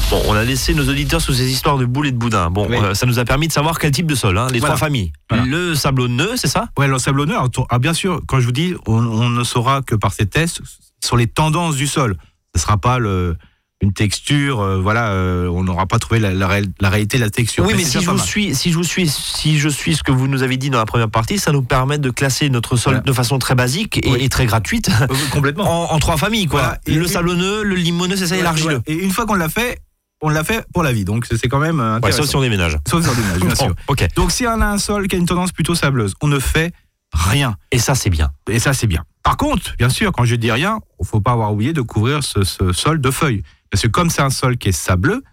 Bon, 0.09 0.21
on 0.27 0.33
a 0.33 0.45
laissé 0.45 0.73
nos 0.73 0.87
auditeurs 0.87 1.19
sous 1.19 1.33
ces 1.33 1.51
histoires 1.51 1.77
de 1.77 1.83
boules 1.83 2.07
et 2.07 2.11
de 2.13 2.17
boudin. 2.17 2.49
Bon, 2.49 2.65
Oui. 2.69 2.77
euh, 2.81 2.93
ça 2.93 3.05
nous 3.05 3.19
a 3.19 3.25
permis 3.25 3.49
de 3.49 3.51
savoir 3.51 3.77
quel 3.77 3.91
type 3.91 4.07
de 4.07 4.15
sol, 4.15 4.37
hein, 4.37 4.47
les 4.53 4.59
Voilà. 4.59 4.75
trois 4.75 4.87
familles. 4.87 5.11
Voilà. 5.29 5.43
Le 5.43 5.75
sablonneux, 5.75 6.37
c'est 6.37 6.47
ça? 6.47 6.69
Ouais, 6.79 6.87
le 6.87 6.97
sablonneux, 6.97 7.35
ah, 7.69 7.77
bien 7.79 7.93
sûr, 7.93 8.21
quand 8.25 8.39
je 8.39 8.45
vous 8.45 8.53
dis, 8.53 8.73
on, 8.87 8.93
on 9.05 9.27
ne 9.27 9.43
saura 9.43 9.81
que 9.81 9.95
par 9.95 10.13
ces 10.13 10.27
tests 10.27 10.61
sur 11.03 11.17
les 11.17 11.27
tendances 11.27 11.75
du 11.75 11.87
sol. 11.87 12.15
Ce 12.55 12.59
ne 12.59 12.61
sera 12.61 12.77
pas 12.77 12.97
le, 12.97 13.35
une 13.81 13.93
texture, 13.93 14.59
euh, 14.61 14.79
voilà, 14.81 15.09
euh, 15.11 15.47
on 15.49 15.63
n'aura 15.63 15.85
pas 15.85 15.99
trouvé 15.99 16.19
la, 16.19 16.33
la 16.33 16.47
réel- 16.47 16.71
la 16.79 16.89
réalité 16.89 17.17
de 17.19 17.23
la 17.23 17.29
texture. 17.29 17.63
Oui, 17.63 17.73
mais 17.77 17.83
si 17.83 18.01
je, 18.01 18.09
vous 18.09 18.17
suis, 18.17 18.55
si 18.55 18.71
je 18.71 18.75
vous 18.77 18.83
suis, 18.83 19.07
si 19.07 19.59
je 19.59 19.69
suis 19.69 19.95
ce 19.95 20.01
que 20.01 20.11
vous 20.11 20.27
nous 20.27 20.41
avez 20.41 20.57
dit 20.57 20.71
dans 20.71 20.79
la 20.79 20.85
première 20.87 21.09
partie, 21.11 21.37
ça 21.37 21.51
nous 21.51 21.61
permet 21.61 21.99
de 21.99 22.09
classer 22.09 22.49
notre 22.49 22.75
sol 22.75 22.93
Voilà. 22.93 23.03
de 23.03 23.13
façon 23.13 23.37
très 23.37 23.53
basique 23.53 24.03
et, 24.03 24.09
Oui. 24.11 24.17
et 24.21 24.29
très 24.29 24.47
gratuite 24.47 24.89
Euh, 25.01 25.07
complètement. 25.31 25.89
en, 25.91 25.93
en 25.95 25.99
trois 25.99 26.17
familles, 26.17 26.47
quoi. 26.47 26.61
Voilà. 26.61 26.79
Et- 26.87 26.95
le 26.95 27.05
sablonneux, 27.07 27.61
le 27.63 27.75
limoneux, 27.75 28.15
c'est 28.15 28.27
ça, 28.27 28.37
et 28.37 28.41
l'argileux. 28.41 28.81
Et 28.87 28.93
une 28.95 29.11
fois 29.11 29.27
qu'on 29.27 29.35
l'a 29.35 29.49
fait, 29.49 29.77
on 30.21 30.29
l'a 30.29 30.43
fait 30.43 30.65
pour 30.73 30.81
la 30.81 30.91
vie. 30.91 31.05
Donc 31.05 31.27
c'est 31.29 31.47
quand 31.47 31.59
même 31.59 31.79
euh, 31.79 31.91
Ouais, 31.91 31.97
intéressant. 31.97 32.21
sauf 32.23 32.29
si 32.31 32.35
on 32.35 32.41
déménage. 32.41 32.77
Sauf 32.89 33.03
sur 33.03 33.13
des 33.15 33.21
nages, 33.21 33.39
bien 33.41 33.53
sûr. 33.55 33.75
ok. 33.87 34.07
Donc 34.15 34.31
si 34.31 34.47
on 34.47 34.59
a 34.59 34.65
un 34.65 34.79
sol 34.79 35.07
qui 35.07 35.15
a 35.15 35.19
une 35.19 35.27
tendance 35.27 35.51
plutôt 35.51 35.75
sableuse, 35.75 36.15
on 36.21 36.27
ne 36.27 36.39
fait 36.39 36.71
rien. 37.13 37.55
Et 37.71 37.77
ça, 37.77 37.93
c'est 37.93 38.09
bien. 38.09 38.31
Et 38.49 38.57
ça, 38.57 38.73
c'est 38.73 38.87
bien. 38.87 39.03
Par 39.21 39.37
contre, 39.37 39.75
bien 39.77 39.89
sûr, 39.89 40.11
quand 40.13 40.25
je 40.25 40.33
dis 40.35 40.51
rien, 40.51 40.79
il 40.99 41.05
faut 41.05 41.19
pas 41.21 41.33
avoir 41.33 41.53
oublié 41.53 41.73
de 41.73 41.81
couvrir 41.81 42.23
ce, 42.23 42.43
ce 42.43 42.71
sol 42.73 42.99
de 42.99 43.11
feuilles. 43.11 43.43
Parce 43.71 43.83
que 43.83 43.87
comme 43.87 44.09
c'est 44.09 44.21
un 44.21 44.29
sol 44.29 44.57
qui 44.57 44.69
est 44.69 44.73
sableux, 44.73 45.23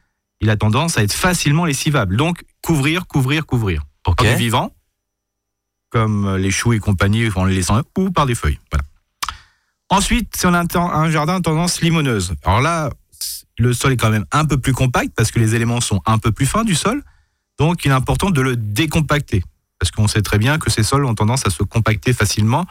il 0.41 0.51
a 0.51 0.57
tendance 0.57 0.99
à 0.99 1.03
être 1.03 1.13
facilement 1.13 1.65
lessivable. 1.65 2.17
Donc, 2.17 2.45
couvrir, 2.63 3.07
couvrir, 3.07 3.47
couvrir. 3.47 3.83
Ok. 4.07 4.17
Par 4.19 4.27
du 4.27 4.37
vivant, 4.37 4.75
comme 5.91 6.37
les 6.37 6.51
choux 6.51 6.73
et 6.73 6.79
compagnie, 6.79 7.29
en 7.37 7.45
les 7.45 7.55
laissant, 7.55 7.83
ou 7.97 8.11
par 8.11 8.27
des 8.27 8.35
feuilles. 8.35 8.59
Voilà. 8.71 8.85
Ensuite, 9.91 10.37
si 10.37 10.47
on 10.47 10.55
a 10.55 10.61
un, 10.61 10.67
un 10.77 11.11
jardin 11.11 11.37
à 11.37 11.41
tendance 11.41 11.81
limoneuse, 11.81 12.35
alors 12.43 12.61
là, 12.61 12.91
le 13.59 13.73
sol 13.73 13.93
est 13.93 13.97
quand 13.97 14.11
même 14.11 14.27
un 14.33 14.45
peu 14.45 14.59
plus 14.59 14.73
compact 14.73 15.11
parce 15.15 15.31
que 15.31 15.39
les 15.39 15.55
éléments 15.55 15.81
sont 15.81 16.03
un 16.07 16.19
peu 16.19 16.33
plus 16.33 16.47
fins 16.47 16.65
du 16.65 16.75
sol. 16.75 17.03
Donc, 17.59 17.85
il 17.85 17.91
est 17.91 17.95
important 17.95 18.31
de 18.31 18.41
le 18.41 18.57
décompacter. 18.57 19.45
Parce 19.79 19.91
qu'on 19.91 20.09
sait 20.09 20.23
très 20.23 20.39
bien 20.39 20.59
que 20.59 20.71
ces 20.71 20.83
sols 20.83 21.05
ont 21.05 21.15
tendance 21.15 21.47
à 21.47 21.51
se 21.51 21.63
compacter 21.63 22.13
facilement 22.13 22.67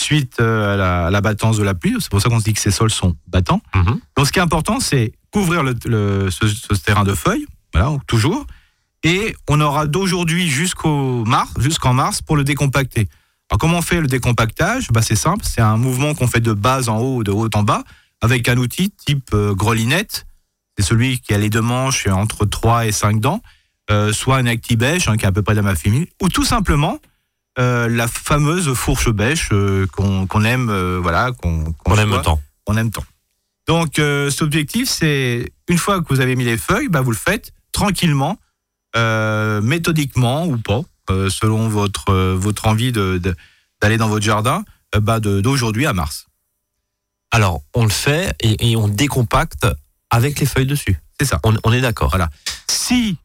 suite 0.00 0.36
euh, 0.40 0.74
à 0.74 0.76
la, 0.76 1.06
à 1.06 1.10
la 1.10 1.20
battance 1.20 1.56
de 1.58 1.62
la 1.62 1.74
pluie. 1.74 1.94
C'est 2.00 2.10
pour 2.10 2.20
ça 2.20 2.28
qu'on 2.28 2.38
se 2.38 2.44
dit 2.44 2.52
que 2.52 2.60
ces 2.60 2.70
sols 2.70 2.90
sont 2.90 3.16
battants. 3.26 3.60
Mhm. 3.74 4.00
Donc, 4.16 4.26
ce 4.26 4.32
qui 4.32 4.38
est 4.38 4.42
important, 4.42 4.80
c'est 4.80 5.12
couvrir 5.30 5.62
le, 5.62 5.74
le- 5.86 6.30
ce, 6.30 6.46
ce 6.48 6.74
terrain 6.74 7.04
de 7.04 7.14
feuilles, 7.14 7.46
voilà, 7.74 7.96
toujours. 8.06 8.46
Et 9.02 9.36
on 9.48 9.60
aura 9.60 9.86
d'aujourd'hui 9.86 10.48
jusqu'au 10.48 11.24
mars, 11.24 11.50
jusqu'en 11.58 11.92
mars 11.94 12.22
pour 12.22 12.36
le 12.36 12.44
décompacter. 12.44 13.08
Alors, 13.50 13.58
comment 13.58 13.78
on 13.78 13.82
fait 13.82 14.00
le 14.00 14.06
décompactage? 14.08 14.88
Bah, 14.90 15.02
C'est 15.02 15.14
simple, 15.16 15.44
c'est 15.48 15.60
un 15.60 15.76
mouvement 15.76 16.14
qu'on 16.14 16.26
fait 16.26 16.40
de 16.40 16.52
bas 16.52 16.88
en 16.88 16.98
haut, 16.98 17.22
de 17.22 17.30
haut 17.30 17.48
en 17.54 17.62
bas, 17.62 17.84
avec 18.20 18.48
un 18.48 18.56
outil 18.56 18.90
type 18.90 19.30
euh, 19.34 19.54
grelinette. 19.54 20.26
C'est 20.78 20.84
celui 20.84 21.20
qui 21.20 21.32
a 21.34 21.38
les 21.38 21.48
deux 21.50 21.60
manches 21.62 22.06
et 22.06 22.10
entre 22.10 22.44
3 22.44 22.86
et 22.86 22.92
5 22.92 23.20
dents, 23.20 23.40
euh, 23.90 24.12
soit 24.12 24.36
un 24.36 24.46
actibèche, 24.46 25.08
hein, 25.08 25.16
qui 25.16 25.24
est 25.24 25.28
à 25.28 25.32
peu 25.32 25.42
près 25.42 25.54
de 25.54 25.60
ma 25.60 25.74
famille, 25.76 26.08
ou 26.20 26.28
tout 26.28 26.44
simplement 26.44 26.98
euh, 27.58 27.88
la 27.88 28.06
fameuse 28.08 28.72
fourche 28.74 29.08
bêche 29.10 29.48
euh, 29.52 29.86
qu'on 29.88 30.44
aime, 30.44 30.68
euh, 30.70 30.98
voilà, 31.02 31.32
qu'on 31.32 31.72
qu'on 31.72 31.92
On 31.92 31.96
aime 31.98 32.20
temps. 32.22 32.40
on 32.66 32.76
aime 32.76 32.90
tant. 32.90 33.04
Donc, 33.66 33.94
cet 33.96 34.42
objectif, 34.42 34.88
c'est 34.88 35.52
une 35.68 35.78
fois 35.78 36.00
que 36.00 36.06
vous 36.08 36.20
avez 36.20 36.36
mis 36.36 36.44
les 36.44 36.56
feuilles, 36.56 36.88
bah, 36.88 37.00
vous 37.00 37.10
le 37.10 37.16
faites 37.16 37.52
tranquillement, 37.72 38.38
méthodiquement 39.62 40.46
ou 40.46 40.56
pas, 40.58 40.82
selon 41.08 41.68
votre, 41.68 42.12
votre 42.34 42.66
envie 42.66 42.92
de- 42.92 43.18
de- 43.18 43.34
d'aller 43.82 43.96
dans 43.96 44.08
votre 44.08 44.24
jardin, 44.24 44.64
bah, 45.00 45.20
de- 45.20 45.40
d'aujourd'hui 45.40 45.86
à 45.86 45.92
mars. 45.92 46.26
Alors, 47.32 47.62
on 47.74 47.82
le 47.84 47.90
fait 47.90 48.34
et, 48.40 48.70
et 48.70 48.76
on 48.76 48.88
décompacte 48.88 49.66
avec 50.10 50.38
les 50.38 50.46
feuilles 50.46 50.66
dessus. 50.66 50.96
C'est 51.18 51.26
ça. 51.26 51.40
On, 51.44 51.54
on 51.64 51.72
est 51.72 51.80
d'accord. 51.80 52.10
Voilà. 52.10 52.30
Si, 52.68 53.16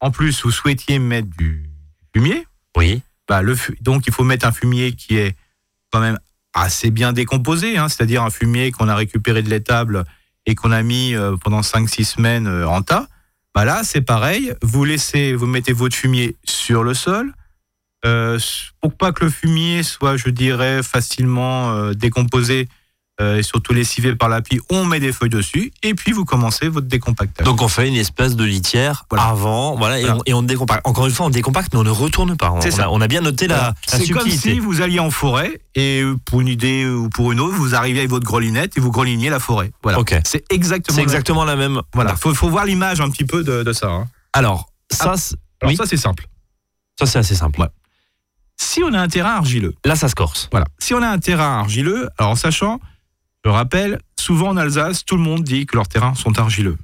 en 0.00 0.10
plus, 0.10 0.42
vous 0.42 0.50
souhaitiez 0.50 0.98
mettre 0.98 1.28
du 1.36 1.68
fumier, 2.14 2.46
Oui. 2.76 3.02
Bah, 3.30 3.42
donc 3.80 4.08
il 4.08 4.12
faut 4.12 4.24
mettre 4.24 4.44
un 4.44 4.50
fumier 4.50 4.90
qui 4.90 5.16
est 5.16 5.36
quand 5.92 6.00
même 6.00 6.18
assez 6.52 6.90
bien 6.90 7.12
décomposé, 7.12 7.78
hein, 7.78 7.88
c'est-à-dire 7.88 8.24
un 8.24 8.30
fumier 8.30 8.72
qu'on 8.72 8.88
a 8.88 8.96
récupéré 8.96 9.40
de 9.44 9.48
l'étable 9.48 10.02
et 10.46 10.56
qu'on 10.56 10.72
a 10.72 10.82
mis 10.82 11.14
euh, 11.14 11.36
pendant 11.36 11.60
5-6 11.60 12.02
semaines 12.02 12.48
euh, 12.48 12.66
en 12.66 12.82
tas. 12.82 13.06
Bah 13.54 13.64
là, 13.64 13.82
c'est 13.84 14.00
pareil, 14.00 14.52
vous 14.62 14.84
laissez, 14.84 15.32
vous 15.34 15.46
mettez 15.46 15.72
votre 15.72 15.94
fumier 15.94 16.38
sur 16.42 16.82
le 16.82 16.92
sol. 16.92 17.32
Euh, 18.04 18.36
pour 18.80 18.96
pas 18.96 19.12
que 19.12 19.24
le 19.26 19.30
fumier 19.30 19.84
soit, 19.84 20.16
je 20.16 20.28
dirais, 20.30 20.82
facilement 20.82 21.72
euh, 21.76 21.92
décomposé 21.92 22.66
et 23.20 23.42
surtout 23.42 23.72
lessivé 23.72 24.14
par 24.16 24.28
la 24.28 24.40
pluie, 24.42 24.60
on 24.70 24.84
met 24.84 24.98
des 25.00 25.12
feuilles 25.12 25.28
dessus 25.30 25.72
et 25.82 25.94
puis 25.94 26.12
vous 26.12 26.24
commencez 26.24 26.68
votre 26.68 26.86
décompactage. 26.86 27.44
Donc 27.44 27.60
on 27.62 27.68
fait 27.68 27.86
une 27.88 27.96
espèce 27.96 28.36
de 28.36 28.44
litière 28.44 29.04
Voilà. 29.10 29.26
avant, 29.26 29.76
voilà, 29.76 30.00
et, 30.00 30.10
on, 30.10 30.20
et 30.26 30.34
on 30.34 30.42
décompacte. 30.42 30.86
Encore 30.86 31.06
une 31.06 31.12
fois, 31.12 31.26
on 31.26 31.30
décompacte, 31.30 31.72
mais 31.72 31.78
on 31.80 31.84
ne 31.84 31.90
retourne 31.90 32.36
pas. 32.36 32.50
On, 32.50 32.60
ça. 32.60 32.84
a, 32.84 32.88
on 32.88 33.00
a 33.00 33.08
bien 33.08 33.20
noté 33.20 33.46
la, 33.46 33.56
Voilà. 33.56 33.74
la 33.92 33.98
C'est 33.98 34.08
comme 34.12 34.28
si 34.30 34.58
vous 34.58 34.80
alliez 34.80 35.00
en 35.00 35.10
forêt 35.10 35.60
et 35.74 36.00
euh, 36.02 36.16
pour 36.24 36.40
une 36.40 36.48
idée 36.48 36.86
ou 36.86 37.08
pour 37.10 37.32
une 37.32 37.40
autre, 37.40 37.54
vous 37.54 37.74
arrivez 37.74 37.98
avec 38.00 38.10
votre 38.10 38.26
grelinette 38.26 38.76
et 38.76 38.80
vous 38.80 38.90
greliniez 38.90 39.30
la 39.30 39.38
forêt. 39.40 39.70
Voilà. 39.82 39.98
C'est 40.24 40.44
exactement. 40.50 40.94
C'est 40.94 41.00
la- 41.02 41.04
exactement 41.04 41.44
la 41.44 41.56
même. 41.56 41.80
Voilà. 41.94 42.16
Faut, 42.16 42.34
faut 42.34 42.48
voir 42.48 42.64
l'image 42.64 43.00
un 43.00 43.10
petit 43.10 43.24
peu 43.24 43.44
de, 43.44 43.62
de 43.62 43.72
ça. 43.72 43.88
hein. 43.88 44.08
Alors, 44.32 44.70
ça, 44.90 45.14
Ah. 45.14 45.36
Alors 45.62 45.70
Oui. 45.72 45.76
ça 45.76 45.84
c'est 45.86 45.96
simple. 45.98 46.26
ça 46.98 47.04
c'est 47.06 47.18
assez 47.18 47.34
simple. 47.34 47.60
Ouais. 47.60 47.68
Si 48.56 48.82
on 48.82 48.92
a 48.92 49.00
un 49.00 49.08
terrain 49.08 49.34
argileux, 49.36 49.74
Là, 49.84 49.96
ça 49.96 50.08
se 50.08 50.14
corse. 50.14 50.48
voilà. 50.50 50.66
Si 50.78 50.92
on 50.94 51.02
a 51.02 51.08
un 51.08 51.18
terrain 51.18 51.58
argileux, 51.60 52.08
alors 52.18 52.32
en 52.32 52.36
sachant, 52.36 52.78
je 53.44 53.50
rappelle, 53.50 54.00
souvent 54.18 54.48
en 54.50 54.56
Alsace, 54.56 55.04
tout 55.04 55.16
le 55.16 55.22
monde 55.22 55.42
dit 55.44 55.66
que 55.66 55.76
leurs 55.76 55.88
terrains 55.88 56.14
sont 56.14 56.38
argileux 56.38 56.76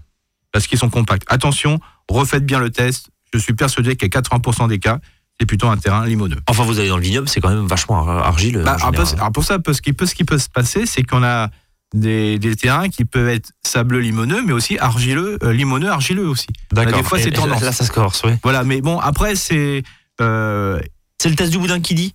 parce 0.52 0.66
qu'ils 0.66 0.78
sont 0.78 0.88
compacts. 0.90 1.25
Attention, 1.28 1.78
refaites 2.08 2.46
bien 2.46 2.58
le 2.60 2.70
test. 2.70 3.10
Je 3.34 3.38
suis 3.38 3.52
persuadé 3.52 3.96
qu'à 3.96 4.06
80% 4.06 4.68
des 4.68 4.78
cas, 4.78 5.00
c'est 5.38 5.44
plutôt 5.44 5.68
un 5.68 5.76
terrain 5.76 6.06
limoneux. 6.06 6.38
Enfin, 6.48 6.64
vous 6.64 6.78
allez 6.78 6.88
dans 6.88 6.96
le 6.96 7.02
vignoble, 7.02 7.28
c'est 7.28 7.40
quand 7.42 7.50
même 7.50 7.66
vachement 7.66 7.98
ar- 8.08 8.26
argileux. 8.26 8.62
Bah, 8.62 8.76
en 8.82 8.88
alors, 8.90 9.32
pour 9.32 9.44
ça, 9.44 9.58
parce 9.58 9.82
qu'il 9.82 9.92
peut, 9.94 10.06
ce 10.06 10.14
qui 10.14 10.25
peut 10.25 10.38
se 10.38 10.48
passer, 10.48 10.86
c'est 10.86 11.02
qu'on 11.02 11.22
a 11.22 11.50
des, 11.94 12.38
des 12.38 12.56
terrains 12.56 12.88
qui 12.88 13.04
peuvent 13.04 13.28
être 13.28 13.50
sableux 13.66 14.00
limoneux, 14.00 14.42
mais 14.46 14.52
aussi 14.54 14.78
argileux, 14.78 15.38
euh, 15.42 15.52
limoneux 15.52 15.90
argileux 15.90 16.26
aussi. 16.26 16.46
D'accord. 16.72 16.96
des 16.96 17.02
fois, 17.04 17.18
c'est 17.18 17.32
tendance. 17.32 17.60
Là, 17.60 17.72
ça 17.72 17.84
se 17.84 17.92
corse, 17.92 18.22
oui. 18.25 18.32
Voilà, 18.42 18.64
mais 18.64 18.80
bon, 18.80 18.98
après, 18.98 19.36
c'est 19.36 19.82
euh, 20.22 20.80
C'est 21.20 21.28
le 21.28 21.36
test 21.36 21.52
du 21.52 21.58
boudin 21.58 21.80
qui 21.80 21.94
dit? 21.94 22.14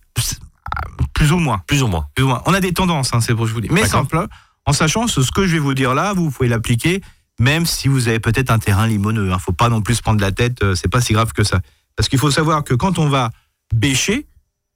Plus 1.13 1.31
ou 1.31 1.37
moins. 1.37 1.61
Plus 1.67 1.83
ou 1.83 1.87
moins. 1.87 2.07
plus 2.15 2.23
ou 2.23 2.27
moins. 2.27 2.41
On 2.45 2.53
a 2.53 2.59
des 2.59 2.73
tendances, 2.73 3.13
hein, 3.13 3.21
c'est 3.21 3.33
pour 3.33 3.43
que 3.43 3.49
je 3.49 3.53
vous 3.53 3.61
dis. 3.61 3.69
Mais 3.71 3.85
simple, 3.85 4.27
en 4.65 4.73
sachant 4.73 5.07
ce, 5.07 5.19
que 5.31 5.45
je 5.45 5.53
vais 5.53 5.59
vous 5.59 5.73
dire 5.73 5.93
là, 5.93 6.13
vous 6.13 6.31
pouvez 6.31 6.49
l'appliquer, 6.49 7.01
même 7.39 7.65
si 7.65 7.87
vous 7.87 8.07
avez 8.07 8.19
peut-être 8.19 8.51
un 8.51 8.59
terrain 8.59 8.87
limoneux. 8.87 9.25
Il 9.25 9.31
ne 9.31 9.37
faut 9.37 9.53
pas 9.53 9.69
non 9.69 9.81
plus 9.81 9.95
se 9.95 10.01
prendre 10.01 10.21
la 10.21 10.31
tête, 10.31 10.63
euh, 10.63 10.75
c'est 10.75 10.87
pas 10.87 11.01
si 11.01 11.13
grave 11.13 11.33
que 11.33 11.43
ça. 11.43 11.61
Parce 11.95 12.09
qu'il 12.09 12.19
faut 12.19 12.31
savoir 12.31 12.63
que 12.63 12.73
quand 12.73 12.99
on 12.99 13.09
va 13.09 13.31
bêcher, 13.73 14.27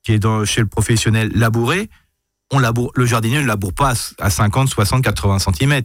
qui 0.03 0.13
est 0.13 0.19
dans, 0.19 0.45
chez 0.45 0.61
le 0.61 0.67
professionnel 0.67 1.31
labourer, 1.33 1.89
on 2.51 2.59
laboure, 2.59 2.91
le 2.95 3.05
jardinier 3.05 3.41
ne 3.41 3.47
laboure 3.47 3.73
pas 3.73 3.93
à 4.19 4.29
50, 4.29 4.69
60, 4.69 5.03
80 5.03 5.39
cm. 5.39 5.81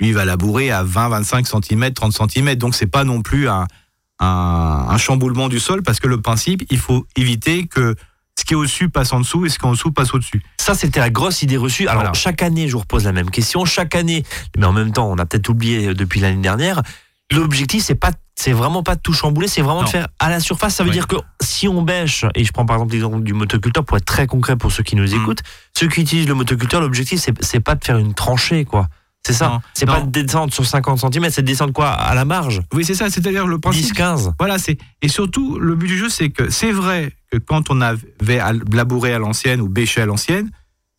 Lui, 0.00 0.08
il 0.08 0.14
va 0.14 0.24
labourer 0.24 0.70
à 0.70 0.82
20, 0.82 1.08
25 1.08 1.46
cm, 1.46 1.92
30 1.92 2.30
cm. 2.30 2.54
Donc, 2.54 2.74
c'est 2.74 2.86
pas 2.86 3.04
non 3.04 3.20
plus 3.20 3.48
un, 3.48 3.66
un, 4.20 4.86
un 4.88 4.98
chamboulement 4.98 5.48
du 5.48 5.60
sol, 5.60 5.82
parce 5.82 6.00
que 6.00 6.06
le 6.06 6.20
principe, 6.20 6.64
il 6.70 6.78
faut 6.78 7.06
éviter 7.16 7.66
que 7.66 7.94
ce 8.38 8.44
qui 8.44 8.52
est 8.54 8.56
au-dessus 8.56 8.88
passe 8.88 9.12
en 9.12 9.20
dessous 9.20 9.46
et 9.46 9.48
ce 9.48 9.58
qui 9.58 9.64
est 9.64 9.68
en 9.68 9.72
dessous 9.72 9.90
passe 9.90 10.14
au-dessus. 10.14 10.42
Ça, 10.58 10.74
c'était 10.74 11.00
la 11.00 11.10
grosse 11.10 11.42
idée 11.42 11.56
reçue. 11.56 11.88
Alors, 11.88 12.02
Voilà. 12.02 12.12
chaque 12.14 12.42
année, 12.42 12.68
je 12.68 12.72
vous 12.74 12.78
repose 12.80 13.04
la 13.04 13.12
même 13.12 13.30
question. 13.30 13.64
Chaque 13.64 13.94
année, 13.96 14.24
mais 14.56 14.64
en 14.66 14.72
même 14.72 14.92
temps, 14.92 15.10
on 15.10 15.18
a 15.18 15.26
peut-être 15.26 15.48
oublié 15.48 15.92
depuis 15.94 16.20
l'année 16.20 16.40
dernière, 16.40 16.82
l'objectif, 17.32 17.82
c'est 17.84 17.94
pas 17.94 18.12
c'est 18.40 18.52
vraiment 18.52 18.84
pas 18.84 18.94
de 18.94 19.00
tout 19.00 19.12
chambouler, 19.12 19.48
c'est 19.48 19.62
vraiment 19.62 19.80
Non. 19.80 19.86
de 19.86 19.90
faire 19.90 20.06
à 20.20 20.30
la 20.30 20.38
surface. 20.38 20.76
Ça 20.76 20.84
veut 20.84 20.90
Oui. 20.90 20.94
dire 20.94 21.08
que 21.08 21.16
si 21.42 21.66
on 21.66 21.82
bêche, 21.82 22.24
et 22.36 22.44
je 22.44 22.52
prends 22.52 22.64
par 22.64 22.76
exemple 22.76 22.92
l'exemple 22.92 23.20
du 23.24 23.32
motoculteur 23.32 23.84
pour 23.84 23.96
être 23.96 24.04
très 24.04 24.28
concret 24.28 24.54
pour 24.56 24.70
ceux 24.70 24.84
qui 24.84 24.94
nous 24.94 25.08
Mm. 25.12 25.20
écoutent, 25.22 25.42
ceux 25.76 25.88
qui 25.88 26.02
utilisent 26.02 26.28
le 26.28 26.34
motoculteur, 26.34 26.80
l'objectif 26.80 27.20
c'est 27.40 27.58
pas 27.60 27.74
de 27.74 27.84
faire 27.84 27.98
une 27.98 28.14
tranchée 28.14 28.64
quoi. 28.64 28.86
C'est 29.32 29.38
ça. 29.38 29.60
C'est 29.74 29.86
pas 29.86 30.00
de 30.00 30.10
descendre 30.10 30.52
sur 30.52 30.64
50 30.66 30.98
cm, 31.12 31.30
c'est 31.30 31.42
de 31.42 31.46
descendre 31.46 31.72
quoi 31.72 31.90
à 31.90 32.14
la 32.14 32.24
marge, 32.24 32.62
Oui, 32.72 32.84
c'est 32.84 32.94
ça, 32.94 33.10
c'est-à-dire 33.10 33.46
le 33.46 33.58
principe. 33.58 33.94
10-15. 33.94 34.32
Voilà, 34.38 34.58
c'est 34.58 34.78
et 35.02 35.08
surtout 35.08 35.58
le 35.58 35.74
but 35.74 35.86
du 35.88 35.98
jeu, 35.98 36.08
c'est 36.08 36.30
que 36.30 36.50
c'est 36.50 36.72
vrai 36.72 37.12
que 37.30 37.36
quand 37.38 37.70
on 37.70 37.80
avait 37.80 38.40
labouré 38.72 39.12
à 39.12 39.18
l'ancienne 39.18 39.60
ou 39.60 39.68
bêché 39.68 40.00
à 40.00 40.06
l'ancienne, 40.06 40.50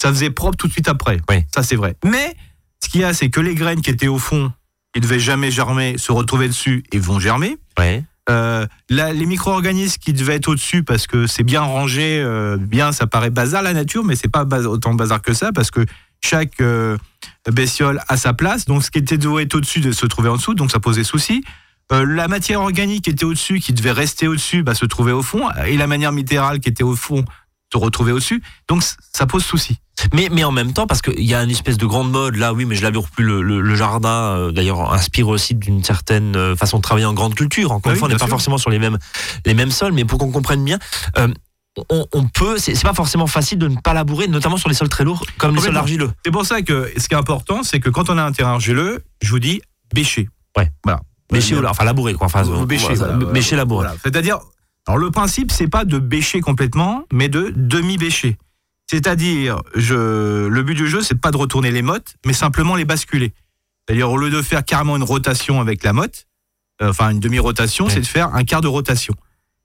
ça 0.01 0.09
faisait 0.09 0.29
propre 0.29 0.57
tout 0.57 0.67
de 0.67 0.71
suite 0.73 0.87
après. 0.87 1.19
Oui. 1.29 1.37
Ça 1.53 1.63
c'est 1.63 1.75
vrai. 1.75 1.95
Mais 2.05 2.35
ce 2.83 2.89
qu'il 2.89 3.01
y 3.01 3.03
a, 3.03 3.13
c'est 3.13 3.29
que 3.29 3.41
les 3.41 3.55
graines 3.55 3.81
qui 3.81 3.89
étaient 3.89 4.07
au 4.07 4.17
fond, 4.19 4.51
qui 4.93 5.01
devaient 5.01 5.19
jamais 5.19 5.51
germer, 5.51 5.97
se 5.97 6.11
retrouvaient 6.11 6.47
dessus 6.47 6.83
et 6.91 6.99
vont 6.99 7.19
germer. 7.19 7.57
Ouais. 7.77 8.03
Euh, 8.29 8.67
les 8.89 9.25
micro-organismes 9.25 9.97
qui 9.99 10.13
devaient 10.13 10.35
être 10.35 10.49
au-dessus 10.49 10.83
parce 10.83 11.07
que 11.07 11.25
c'est 11.25 11.41
bien 11.43 11.61
rangé, 11.61 12.21
euh, 12.23 12.57
bien, 12.57 12.91
ça 12.91 13.07
paraît 13.07 13.31
bazar 13.31 13.63
la 13.63 13.73
nature, 13.73 14.03
mais 14.03 14.15
c'est 14.15 14.27
pas 14.27 14.45
bas- 14.45 14.67
autant 14.67 14.93
bazar 14.93 15.19
que 15.23 15.33
ça 15.33 15.51
parce 15.51 15.71
que 15.71 15.83
chaque 16.23 16.59
euh, 16.61 16.97
bestiole 17.51 18.01
a 18.07 18.17
sa 18.17 18.33
place. 18.33 18.65
Donc, 18.65 18.83
ce 18.83 18.91
qui 18.91 18.99
était 18.99 19.15
être 19.15 19.55
au-dessus 19.55 19.79
de 19.79 19.91
se 19.91 20.05
trouver 20.05 20.29
en 20.29 20.37
dessous, 20.37 20.53
donc 20.53 20.71
ça 20.71 20.79
posait 20.79 21.03
souci. 21.03 21.43
Euh, 21.91 22.05
la 22.05 22.27
matière 22.27 22.61
organique 22.61 23.05
qui 23.05 23.09
était 23.09 23.25
au-dessus, 23.25 23.59
qui 23.59 23.73
devait 23.73 23.91
rester 23.91 24.27
au-dessus, 24.27 24.61
bah, 24.63 24.75
se 24.75 24.85
trouvait 24.85 25.11
au 25.11 25.23
fond, 25.23 25.49
et 25.65 25.75
la 25.77 25.87
manière 25.87 26.11
minérale 26.11 26.59
qui 26.59 26.69
était 26.69 26.83
au 26.83 26.95
fond 26.95 27.25
se 27.71 27.77
retrouvait 27.77 28.11
au-dessus. 28.11 28.41
Donc, 28.67 28.83
ça 29.13 29.25
pose 29.25 29.43
souci. 29.43 29.77
Mais, 30.13 30.29
mais 30.31 30.43
en 30.43 30.51
même 30.51 30.71
temps, 30.71 30.87
parce 30.87 31.01
qu'il 31.01 31.23
y 31.25 31.33
a 31.35 31.43
une 31.43 31.49
espèce 31.49 31.77
de 31.77 31.85
grande 31.85 32.09
mode, 32.09 32.35
là, 32.35 32.53
oui, 32.53 32.65
mais 32.65 32.75
je 32.75 32.83
laboure 32.83 33.09
plus 33.09 33.25
le, 33.25 33.41
le- 33.41 33.59
le 33.61 33.75
jardin, 33.75 34.09
euh, 34.09 34.51
d'ailleurs, 34.51 34.93
inspire 34.93 35.27
aussi 35.27 35.55
d'une 35.55 35.83
certaine 35.83 36.35
euh, 36.35 36.55
façon 36.55 36.77
de 36.77 36.81
travailler 36.83 37.05
en 37.05 37.13
grande 37.13 37.35
culture. 37.35 37.71
Encore 37.71 37.81
Ah 37.85 37.89
une 37.89 37.93
oui, 37.95 37.99
fois, 37.99 38.07
on 38.07 38.11
n'est 38.11 38.17
pas 38.17 38.27
forcément 38.27 38.57
sur 38.57 38.69
les 38.69 38.79
mêmes, 38.79 38.97
les 39.45 39.53
mêmes 39.53 39.71
sols, 39.71 39.91
mais 39.91 40.05
pour 40.05 40.17
qu'on 40.19 40.31
comprenne 40.31 40.63
bien, 40.63 40.79
euh, 41.17 41.27
on, 41.89 42.05
on 42.13 42.27
peut, 42.27 42.57
c'est 42.57 42.81
pas 42.81 42.93
forcément 42.93 43.27
facile 43.27 43.57
de 43.59 43.67
ne 43.67 43.75
pas 43.77 43.93
labourer, 43.93 44.27
notamment 44.27 44.57
sur 44.57 44.69
les 44.69 44.75
sols 44.75 44.89
très 44.89 45.03
lourds, 45.03 45.25
comme 45.37 45.55
les 45.55 45.61
sols 45.61 45.77
argileux. 45.77 46.11
C'est 46.25 46.31
pour 46.31 46.45
ça 46.45 46.61
que 46.61 46.91
ce 46.97 47.07
qui 47.07 47.13
est 47.13 47.17
important, 47.17 47.63
c'est 47.63 47.79
que 47.79 47.89
quand 47.89 48.09
on 48.09 48.17
a 48.17 48.23
un 48.23 48.31
terrain 48.31 48.53
argileux, 48.53 49.03
je 49.21 49.29
vous 49.29 49.39
dis 49.39 49.61
bêcher. 49.93 50.29
Ouais. 50.57 50.71
Voilà. 50.83 51.01
Bêcher, 51.31 51.55
ou- 51.57 51.65
enfin 51.65 51.83
labourer, 51.85 52.13
quoi. 52.15 52.25
Enfin, 52.25 52.41
Vous 52.41 52.51
voilà, 52.51 52.65
bêcher, 53.31 53.55
labourer. 53.55 53.85
Voilà. 53.85 53.95
C'est-à-dire, 54.03 54.39
alors 54.87 54.97
le 54.97 55.11
principe, 55.11 55.51
c'est 55.51 55.67
pas 55.67 55.85
de 55.85 55.99
bêcher 55.99 56.41
complètement, 56.41 57.03
mais 57.13 57.29
de 57.29 57.53
demi-bêcher. 57.55 58.37
C'est-à-dire, 58.89 59.61
je, 59.75 60.47
le 60.47 60.63
but 60.63 60.73
du 60.73 60.87
jeu, 60.87 61.01
c'est 61.03 61.19
pas 61.19 61.29
de 61.31 61.37
retourner 61.37 61.69
les 61.71 61.83
mottes, 61.83 62.15
mais 62.25 62.33
simplement 62.33 62.75
les 62.75 62.85
basculer. 62.85 63.33
C'est-à-dire, 63.87 64.09
au 64.09 64.17
lieu 64.17 64.29
de 64.31 64.41
faire 64.41 64.65
carrément 64.65 64.95
une 64.97 65.03
rotation 65.03 65.61
avec 65.61 65.83
la 65.83 65.93
motte, 65.93 66.25
euh, 66.81 66.89
enfin 66.89 67.11
une 67.11 67.19
demi-rotation, 67.19 67.85
Ouais. 67.85 67.91
c'est 67.93 68.01
de 68.01 68.07
faire 68.07 68.33
un 68.33 68.43
quart 68.43 68.61
de 68.61 68.67
rotation. 68.67 69.13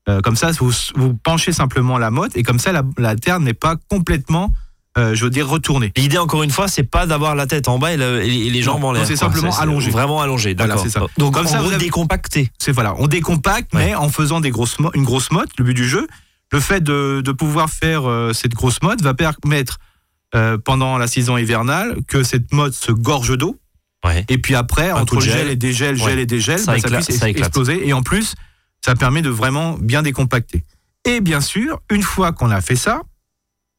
Euh, 0.08 0.20
comme 0.20 0.37
ça, 0.37 0.50
vous, 0.52 0.73
vous 0.96 1.14
penchez 1.14 1.52
simplement 1.52 1.96
la 1.99 2.11
motte, 2.11 2.37
et 2.37 2.42
comme 2.42 2.58
ça, 2.58 2.73
la, 2.73 2.82
la 2.99 3.16
terre 3.16 3.40
n'est 3.40 3.54
pas 3.54 3.76
complètement, 3.88 4.52
euh, 4.99 5.14
je 5.14 5.25
veux 5.25 5.30
dire, 5.30 5.49
retournée. 5.49 5.92
L'idée, 5.96 6.18
encore 6.18 6.42
une 6.42 6.50
fois, 6.50 6.68
c'est 6.68 6.82
pas 6.82 7.06
d'avoir 7.06 7.34
la 7.34 7.46
tête 7.46 7.68
en 7.68 7.78
bas 7.78 7.92
et, 7.92 7.96
le- 7.96 8.23
et 8.23 8.50
les 8.50 8.62
jambes 8.62 8.82
Non, 8.82 8.88
en 8.88 8.92
l'air. 8.92 9.06
c'est 9.06 9.16
simplement 9.16 9.56
allongé. 9.58 9.90
Vraiment 9.90 10.20
allongé, 10.20 10.54
Voilà, 10.54 10.75
d'accord. 10.75 10.84
c'est 10.84 10.90
ça. 10.90 11.00
Donc, 11.16 11.32
Comme 11.34 11.46
en 11.46 11.49
ça, 11.49 11.56
gros, 11.58 11.68
vous 11.68 11.73
avez- 11.75 11.84
décompacté. 11.84 12.50
c'est 12.58 12.70
voilà, 12.73 12.94
on 12.99 13.06
décompacte, 13.06 13.73
Ouais. 13.75 13.87
mais 13.87 13.94
en 13.94 14.08
faisant 14.11 14.40
des 14.40 14.50
grosses 14.50 14.76
une 14.94 15.04
grosse 15.04 15.30
motte, 15.30 15.49
le 15.58 15.64
but 15.64 15.75
du 15.75 15.88
jeu, 15.88 16.06
le 16.52 16.61
fait 16.61 16.82
de, 16.82 17.23
de 17.25 17.32
pouvoir 17.32 17.70
faire 17.70 18.08
euh, 18.08 18.32
cette 18.34 18.52
grosse 18.54 18.82
motte 18.82 19.00
va 19.02 19.14
permettre 19.14 19.78
pendant 20.64 20.99
la 20.99 21.06
saison 21.06 21.37
hivernale 21.38 21.96
que 22.08 22.25
cette 22.25 22.52
motte 22.52 22.75
se 22.75 22.90
gorge 22.90 23.38
d'eau, 23.38 23.56
Ouais. 24.04 24.25
et 24.28 24.37
puis 24.37 24.54
après, 24.56 24.90
Un 24.90 24.96
entre 24.96 25.20
gel. 25.20 25.32
gel. 25.32 25.49
et 25.49 25.56
dégel, 25.56 25.96
gel 25.96 26.04
Ouais. 26.16 26.23
et 26.23 26.26
dégel, 26.26 26.58
Ça 26.58 26.73
bah, 26.73 26.78
puisse 26.99 27.16
ça 27.18 27.28
éclate. 27.28 27.46
exploser, 27.46 27.87
et 27.88 27.92
en 27.92 28.02
plus, 28.02 28.34
ça 28.85 28.95
permet 28.95 29.23
de 29.23 29.31
vraiment 29.31 29.79
bien 29.79 30.03
décompacter. 30.03 30.62
Et 31.07 31.23
bien 31.23 31.41
sûr, 31.41 31.81
une 31.91 32.03
fois 32.03 32.33
qu'on 32.33 32.50
a 32.50 32.61
fait 32.61 32.76
ça, 32.76 33.00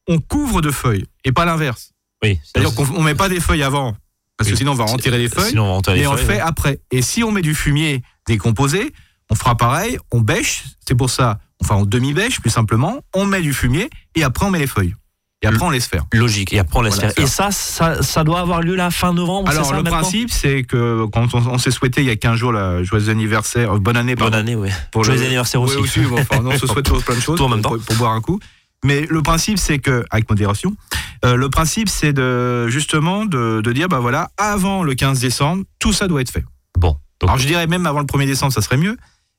on 0.08 0.18
couvre 0.18 0.60
de 0.60 0.72
feuilles, 0.72 1.04
et 1.24 1.30
pas 1.30 1.44
l'inverse. 1.44 1.92
Oui. 2.24 2.40
C'est-à-dire 2.42 2.74
qu'on 2.74 2.88
on 2.92 3.02
met 3.02 3.14
pas 3.14 3.28
des 3.28 3.38
feuilles 3.38 3.62
avant, 3.62 3.94
parce 4.36 4.50
que 4.50 4.56
sinon 4.56 4.72
on 4.72 4.74
va 4.74 4.84
en 4.84 4.96
tirer 4.96 5.18
les 5.18 5.28
feuilles. 5.28 5.50
Sinon, 5.50 5.62
on 5.62 5.80
va 5.80 6.08
on 6.08 6.12
le 6.12 6.18
fait 6.18 6.34
ouais. 6.34 6.40
après. 6.40 6.80
Et 6.90 7.02
si 7.02 7.22
on 7.22 7.30
met 7.30 7.42
du 7.42 7.54
fumier 7.54 8.02
décomposé, 8.26 8.92
on 9.30 9.36
fera 9.36 9.56
pareil, 9.56 9.96
on 10.10 10.20
bêche, 10.20 10.64
c'est 10.88 10.96
pour 10.96 11.10
ça, 11.10 11.38
enfin 11.62 11.76
on 11.76 11.86
demi-bêche 11.86 12.40
plus 12.40 12.50
simplement, 12.50 13.00
on 13.14 13.26
met 13.26 13.42
du 13.42 13.54
fumier 13.54 13.88
et 14.16 14.24
après 14.24 14.44
on 14.44 14.50
met 14.50 14.58
les 14.58 14.66
feuilles. 14.66 14.94
Et 15.42 15.46
après 15.46 15.64
on 15.66 15.70
laisse 15.70 15.86
faire. 15.86 16.04
Logique. 16.12 16.52
Et 16.54 16.58
après, 16.58 16.78
on 16.78 16.82
laisse 16.82 16.94
Voilà, 16.94 17.10
faire. 17.10 17.24
Et 17.24 17.26
ça, 17.28 17.50
ça, 17.50 18.02
ça 18.02 18.24
doit 18.24 18.40
avoir 18.40 18.62
lieu 18.62 18.74
là 18.74 18.90
fin 18.90 19.12
novembre. 19.12 19.50
Alors 19.50 19.66
ça, 19.66 19.76
le 19.76 19.82
principe 19.84 20.30
c'est 20.30 20.64
que 20.64 21.04
quand 21.12 21.34
on, 21.34 21.46
on 21.46 21.58
s'est 21.58 21.70
souhaité 21.70 22.00
il 22.00 22.06
y 22.06 22.10
a 22.10 22.16
15 22.16 22.36
jours 22.36 22.52
la 22.52 22.82
joyeux 22.82 23.10
anniversaire, 23.10 23.74
euh, 23.74 23.78
bonne 23.78 23.96
année 23.98 24.14
Bonne 24.14 24.30
pardon, 24.30 24.38
année, 24.38 24.54
oui. 24.56 24.70
pour 24.92 25.04
Joyeux 25.04 25.20
le- 25.20 25.26
anniversaire 25.26 25.60
aussi. 25.60 26.00
bon, 26.00 26.18
enfin, 26.20 26.40
non, 26.42 26.50
on 26.52 26.58
se 26.58 26.66
souhaite 26.66 26.90
plein 27.04 27.14
de 27.14 27.20
choses 27.20 27.36
Tout 27.38 27.44
en 27.44 27.48
même 27.50 27.60
pour, 27.60 27.72
temps. 27.72 27.76
pour- 27.76 27.84
pour 27.86 27.96
boire 27.96 28.12
un 28.12 28.20
coup. 28.22 28.40
Mais 28.84 29.06
le 29.10 29.20
principe 29.22 29.58
c'est 29.58 29.78
que, 29.78 30.04
avec 30.10 30.28
modération, 30.30 30.74
euh, 31.24 31.36
le 31.36 31.50
principe 31.50 31.88
c'est 31.90 32.12
de 32.14 32.68
justement 32.68 33.24
de, 33.26 33.60
de 33.62 33.72
dire 33.72 33.88
bah 33.88 34.00
voilà, 34.00 34.30
avant 34.38 34.82
le 34.84 34.94
15 34.94 35.20
décembre, 35.20 35.64
tout 35.78 35.92
ça 35.92 36.08
doit 36.08 36.22
être 36.22 36.30
fait. 36.30 36.44
Bon. 36.78 36.96
Donc, 37.20 37.28
Alors 37.30 37.38
je 37.38 37.46
dirais 37.46 37.66
même 37.66 37.86
avant 37.86 38.00
le 38.00 38.06
1er 38.06 38.26
décembre, 38.26 38.52
ça 38.52 38.62
serait 38.62 38.76
mieux. 38.78 38.96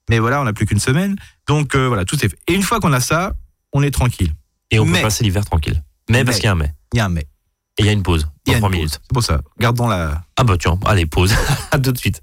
Mais 0.10 0.20
voilà, 0.20 0.40
on 0.42 0.46
n'a 0.46 0.54
plus 0.54 0.66
qu'une 0.66 0.80
semaine. 0.80 1.16
Donc 1.48 1.76
euh, 1.76 1.88
voilà, 1.88 2.06
tout 2.06 2.16
est 2.24 2.30
fait. 2.30 2.38
Et 2.48 2.54
une 2.54 2.62
fois 2.64 2.80
qu'on 2.80 2.94
a 2.94 3.00
ça, 3.00 3.34
on 3.74 3.82
est 3.84 3.92
tranquille. 3.92 4.34
et 4.72 4.80
on 4.80 4.86
mais- 4.86 4.98
peut 5.00 5.04
passer 5.04 5.24
l'hiver 5.24 5.44
tranquille. 5.46 5.82
Mais, 6.10 6.24
parce 6.24 6.38
qu'il 6.38 6.46
y 6.46 6.50
a 6.50 6.54
un 6.54 6.56
mais. 6.56 6.74
Il 6.94 6.98
y 6.98 7.00
a 7.00 7.06
un 7.06 7.10
mais. 7.10 7.28
Et 7.78 7.84
il 7.84 7.86
y 7.86 7.90
a 7.90 7.92
une 7.92 8.04
pause. 8.04 8.28
Il 8.46 8.52
y 8.52 8.54
a 8.54 8.58
une 8.58 8.62
3 8.62 8.70
pause. 8.70 8.78
minutes. 8.78 9.00
C'est 9.02 9.14
pour 9.14 9.24
ça. 9.24 9.42
Gardons 9.60 9.88
la. 9.88 10.24
Ah 10.36 10.44
bah 10.44 10.56
tiens, 10.60 10.80
allez, 10.86 11.06
pause. 11.06 11.34
à 11.72 11.80
tout 11.80 11.92
de 11.92 11.98
suite. 11.98 12.22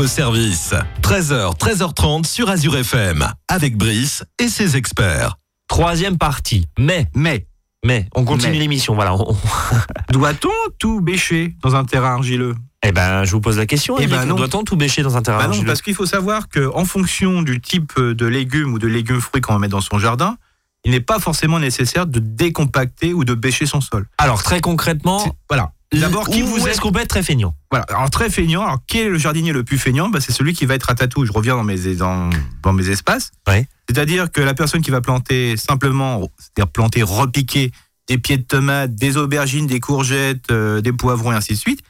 Votre 0.00 0.12
service. 0.12 0.72
13h, 1.02 1.58
13h30 1.58 2.24
sur 2.24 2.48
Azure 2.48 2.74
FM, 2.74 3.26
avec 3.48 3.76
Brice 3.76 4.24
et 4.38 4.48
ses 4.48 4.78
experts. 4.78 5.36
Troisième 5.68 6.16
partie. 6.16 6.66
Mais, 6.78 7.06
Mais 7.14 7.46
mais, 7.84 8.06
on 8.14 8.24
continue 8.24 8.58
l'émission. 8.58 8.94
Voilà. 8.94 9.14
On- 9.14 9.36
doit-on 10.10 10.48
tout 10.78 11.02
bêcher 11.02 11.54
dans 11.62 11.76
un 11.76 11.84
terrain 11.84 12.14
argileux? 12.14 12.54
Eh 12.82 12.92
ben, 12.92 13.24
je 13.24 13.32
vous 13.32 13.42
pose 13.42 13.58
la 13.58 13.66
question. 13.66 13.96
Eh 13.98 14.06
ben 14.06 14.24
non. 14.24 14.36
Doit-on 14.36 14.64
tout 14.64 14.76
bêcher 14.76 15.02
dans 15.02 15.18
un 15.18 15.22
terrain 15.22 15.36
Bah 15.36 15.44
non, 15.44 15.50
argileux? 15.50 15.66
parce 15.66 15.82
qu'il 15.82 15.94
faut 15.94 16.06
savoir 16.06 16.48
que 16.48 16.70
en 16.74 16.86
fonction 16.86 17.42
du 17.42 17.60
type 17.60 17.98
de 18.00 18.24
légumes 18.26 18.72
ou 18.72 18.78
de 18.78 18.86
légumes 18.86 19.20
fruits 19.20 19.42
qu'on 19.42 19.52
va 19.52 19.58
mettre 19.58 19.72
dans 19.72 19.82
son 19.82 19.98
jardin, 19.98 20.36
il 20.84 20.92
n'est 20.92 21.00
pas 21.00 21.18
forcément 21.18 21.58
nécessaire 21.58 22.06
de 22.06 22.20
décompacter 22.20 23.12
ou 23.12 23.24
de 23.24 23.34
bêcher 23.34 23.66
son 23.66 23.82
sol. 23.82 24.06
Alors, 24.16 24.42
très 24.42 24.62
concrètement, 24.62 25.36
Voilà. 25.50 25.72
D'abord, 25.92 26.28
qui 26.28 26.42
vous 26.42 26.68
est-ce 26.68 26.80
qu'on 26.80 26.92
peut 26.92 27.00
être 27.00 27.08
très 27.08 27.22
feignant? 27.22 27.56
Voilà. 27.70 27.84
Alors 27.88 28.10
très 28.10 28.30
feignant. 28.30 28.62
Alors 28.62 28.78
quel 28.86 29.06
est 29.06 29.10
le 29.10 29.18
jardinier 29.18 29.52
le 29.52 29.64
plus 29.64 29.78
feignant? 29.78 30.08
Bah, 30.08 30.20
C'est 30.20 30.32
celui 30.32 30.52
qui 30.52 30.64
va 30.64 30.74
être 30.74 30.88
à 30.88 30.94
tatou. 30.94 31.26
Je 31.26 31.32
reviens 31.32 31.56
dans 31.56 31.64
mes 31.64 31.94
dans, 31.96 32.30
dans 32.62 32.72
mes 32.72 32.88
espaces. 32.90 33.32
Ouais. 33.48 33.66
C'est-à-dire 33.88 34.30
que 34.30 34.40
la 34.40 34.54
personne 34.54 34.82
qui 34.82 34.92
va 34.92 35.00
planter 35.00 35.56
simplement, 35.56 36.28
c'est-à-dire 36.38 36.70
planter, 36.70 37.02
repiquer 37.02 37.72
des 38.06 38.18
pieds 38.18 38.36
de 38.36 38.42
tomates, 38.42 38.94
des 38.94 39.16
aubergines, 39.16 39.66
des 39.66 39.80
courgettes, 39.80 40.50
euh, 40.52 40.80
des 40.80 40.92
poivrons 40.92 41.32
et 41.32 41.34
ainsi 41.34 41.54
de 41.54 41.58
suite. 41.58 41.80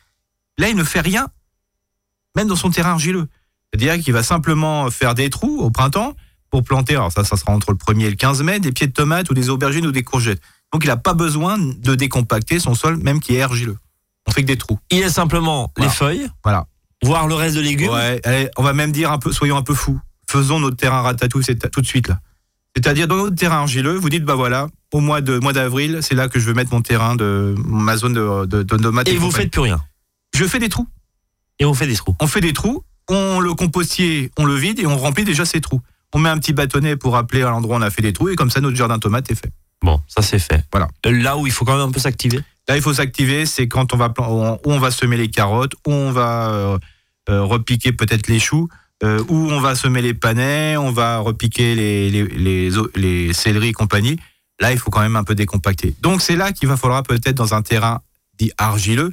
Là, 0.59 0.69
il 0.71 0.77
ne 0.77 0.85
fait 0.85 1.01
rien, 1.01 1.29
même 2.37 2.49
dans 2.49 2.57
son 2.57 2.71
terrain 2.71 2.91
argileux. 2.91 3.27
C'est-à-dire 3.73 4.03
qu'il 4.03 4.13
va 4.13 4.23
simplement 4.23 4.91
faire 4.91 5.15
des 5.15 5.31
trous 5.31 5.61
au 5.61 5.71
printemps 5.71 6.15
pour 6.51 6.65
planter. 6.65 6.95
Alors 6.95 7.13
ça, 7.13 7.25
ça 7.25 7.37
sera 7.37 7.53
entre 7.53 7.71
le 7.71 7.77
1er 7.77 8.07
et 8.07 8.11
le 8.11 8.17
15 8.17 8.43
mai, 8.43 8.61
des 8.61 8.73
pieds 8.73 8.87
de 8.87 8.93
tomates 8.93 9.31
ou 9.31 9.35
des 9.35 9.51
aubergines 9.51 9.87
ou 9.87 9.93
des 9.93 10.03
courgettes. 10.03 10.41
Donc 10.73 10.85
il 10.85 10.89
n'a 10.89 10.97
pas 10.97 11.15
besoin 11.15 11.59
de 11.59 11.95
décompacter 11.95 12.59
son 12.59 12.75
sol, 12.75 12.97
même 12.99 13.21
qui 13.21 13.37
est 13.37 13.43
argileux. 13.43 13.77
On 14.27 14.33
fait 14.33 14.43
que 14.43 14.47
des 14.47 14.57
trous. 14.59 14.79
Il 14.91 14.99
y 14.99 15.05
a 15.05 15.11
simplement 15.11 15.73
Voilà. 15.77 15.91
les 15.91 15.97
feuilles, 15.97 16.31
Voilà. 16.45 16.67
voir 17.03 17.27
le 17.27 17.35
reste 17.35 17.57
de 17.57 17.61
légumes. 17.61 17.91
Ouais, 17.91 18.21
allez, 18.25 18.49
on 18.57 18.63
va 18.63 18.73
même 18.73 18.93
dire 18.93 19.11
un 19.13 19.19
peu, 19.19 19.33
soyons 19.33 19.57
un 19.57 19.63
peu 19.63 19.75
fous. 19.75 19.99
Faisons 20.29 20.61
notre 20.61 20.77
terrain 20.77 21.03
ratatouille 21.03 21.45
tout 21.73 21.81
de 21.81 21.87
suite 21.87 22.09
là. 22.09 22.21
C'est-à-dire 22.77 23.09
dans 23.09 23.17
notre 23.17 23.35
terrain 23.35 23.59
argileux, 23.63 23.97
vous 23.97 24.09
dites 24.11 24.25
bah 24.25 24.37
voilà, 24.37 24.69
au 24.93 25.01
mois 25.01 25.21
de 25.21 25.39
mois 25.41 25.53
d'avril, 25.53 25.99
c'est 26.03 26.15
là 26.15 26.29
que 26.29 26.39
je 26.39 26.47
veux 26.47 26.55
mettre 26.55 26.73
mon 26.73 26.83
terrain 26.83 27.17
de 27.17 27.55
ma 27.67 27.97
zone 27.97 28.13
de 28.13 28.47
de, 28.47 28.63
de 28.63 28.75
Et 28.75 29.17
vous 29.17 29.27
compagnie. 29.27 29.33
faites 29.33 29.51
plus 29.51 29.61
rien. 29.63 29.83
Je 30.37 30.45
fais 30.45 30.61
des 30.61 30.69
trous. 30.69 30.87
Et 31.59 31.65
on 31.65 31.75
fait 31.75 31.89
des 31.89 31.95
trous. 31.97 32.15
On 32.21 32.27
fait 32.29 32.41
des 32.41 32.53
trous, 32.53 32.85
on 33.09 33.41
le 33.41 33.55
compostier, 33.55 34.31
on 34.39 34.45
le 34.45 34.55
vide 34.55 34.79
et 34.79 34.87
on 34.87 34.97
remplit 34.97 35.25
déjà 35.25 35.45
ces 35.45 35.61
trous. 35.61 35.81
On 36.15 36.19
met 36.21 36.29
un 36.29 36.39
petit 36.39 36.53
bâtonnet 36.53 36.97
pour 36.97 37.15
rappeler 37.15 37.43
à 37.43 37.51
l'endroit 37.51 37.77
où 37.77 37.81
on 37.81 37.83
a 37.83 37.91
fait 37.91 38.03
des 38.03 38.13
trous 38.13 38.29
et 38.29 38.37
comme 38.37 38.51
ça 38.51 38.61
notre 38.61 38.77
jardin 38.77 38.97
de 38.97 39.01
tomates 39.01 39.29
est 39.31 39.35
fait. 39.35 39.51
Bon, 39.83 40.01
ça 40.07 40.23
c'est 40.23 40.39
fait. 40.39 40.65
Voilà. 40.73 40.89
Là 41.05 41.37
où 41.39 41.47
il 41.47 41.53
faut 41.53 41.65
quand 41.65 41.77
même 41.77 41.89
un 41.89 41.91
peu 41.91 41.99
s'activer. 42.01 42.41
Là, 42.71 42.77
il 42.77 42.83
faut 42.83 42.95
s'activer, 42.95 43.47
c'est 43.47 43.67
quand 43.67 43.93
on 43.93 43.97
va 43.97 44.13
on- 44.19 44.53
où 44.65 44.71
on 44.73 44.79
va 44.79 44.93
semer 44.93 45.17
les 45.17 45.29
carottes, 45.29 45.73
où 45.89 45.93
on 45.93 46.13
va 46.13 46.51
euh, 46.51 46.79
euh, 47.29 47.43
repiquer 47.43 47.91
peut-être 47.91 48.29
les 48.29 48.39
choux, 48.39 48.69
euh, 49.03 49.21
où 49.29 49.35
on 49.51 49.59
va 49.61 49.75
semer 49.75 50.03
les 50.03 50.15
panais, 50.15 50.77
on 50.77 50.93
va 50.93 51.19
repiquer 51.19 51.75
les, 51.75 52.11
les, 52.11 52.25
les, 52.29 52.79
o- 52.79 52.89
les 52.95 53.33
céleris 53.33 53.71
et 53.71 53.73
compagnie. 53.73 54.21
Là, 54.61 54.71
il 54.71 54.79
faut 54.79 54.89
quand 54.91 55.01
même 55.01 55.17
un 55.17 55.25
peu 55.25 55.35
décompacter. 55.35 55.97
Donc, 56.01 56.23
c'est 56.23 56.37
là 56.37 56.53
qu'il 56.53 56.69
va 56.69 56.77
falloir 56.77 57.03
peut-être, 57.03 57.35
dans 57.35 57.55
un 57.55 57.63
terrain 57.63 58.03
dit 58.39 58.53
argileux, 58.57 59.13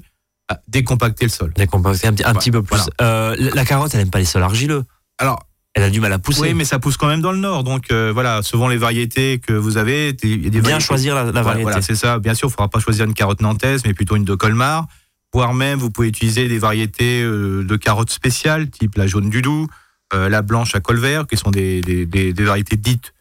ah, 0.49 0.59
décompacter 0.67 1.25
le 1.25 1.31
sol. 1.31 1.51
Décomposter 1.55 2.07
un, 2.09 2.13
petit- 2.13 2.23
un 2.23 2.27
Voilà. 2.27 2.39
petit 2.39 2.51
peu 2.51 2.61
plus. 2.61 2.81
Euh, 3.01 3.35
la- 3.39 3.51
la 3.55 3.65
carotte, 3.65 3.95
elle 3.95 4.01
aime 4.01 4.11
pas 4.11 4.19
les 4.19 4.25
sols 4.25 4.43
argileux. 4.43 4.83
Alors, 5.17 5.46
Elle 5.77 5.83
a 5.83 5.89
du 5.91 5.99
mal 6.01 6.11
à 6.11 6.17
pousser. 6.19 6.41
oui, 6.41 6.53
mais 6.55 6.65
ça 6.65 6.79
pousse 6.79 6.97
quand 6.97 7.07
même 7.07 7.21
dans 7.21 7.31
le 7.31 7.37
nord. 7.37 7.63
Donc, 7.63 7.91
euh, 7.91 8.11
voilà, 8.11 8.41
selon 8.41 8.67
les 8.67 8.77
variétés 8.77 9.37
que 9.39 9.53
vous 9.53 9.77
avez, 9.77 10.15
il 10.23 10.43
y 10.43 10.47
a 10.47 10.49
des 10.49 10.59
Bien 10.61 10.79
choisir 10.79 11.13
la, 11.13 11.23
la 11.25 11.29
Voilà, 11.31 11.43
variété. 11.43 11.63
Voilà, 11.63 11.81
c'est 11.81 11.95
ça. 11.95 12.17
Bien 12.19 12.33
sûr, 12.33 12.47
il 12.47 12.51
ne 12.51 12.53
faudra 12.53 12.67
pas 12.67 12.79
choisir 12.79 13.05
une 13.05 13.13
carotte 13.13 13.41
nantaise, 13.41 13.83
mais 13.85 13.93
plutôt 13.93 14.15
une 14.15 14.25
de 14.25 14.33
Colmar. 14.35 14.87
Voire 15.33 15.53
même, 15.53 15.77
vous 15.77 15.91
pouvez 15.91 16.07
utiliser 16.07 16.47
des 16.47 16.57
variétés 16.57 17.21
euh, 17.21 17.63
de 17.63 17.75
carottes 17.75 18.09
spéciales, 18.09 18.69
type 18.71 18.95
la 18.97 19.05
jaune 19.07 19.29
du 19.29 19.41
Doubs, 19.43 19.67
euh, 20.15 20.29
la 20.29 20.41
blanche 20.41 20.73
à 20.73 20.79
col 20.79 20.97
vert, 20.97 21.27
qui 21.27 21.37
sont 21.37 21.51
des, 21.51 21.81
des, 21.81 22.05
des- 22.05 22.33
des 22.33 22.43
variétés 22.43 22.75
dites 22.77 23.13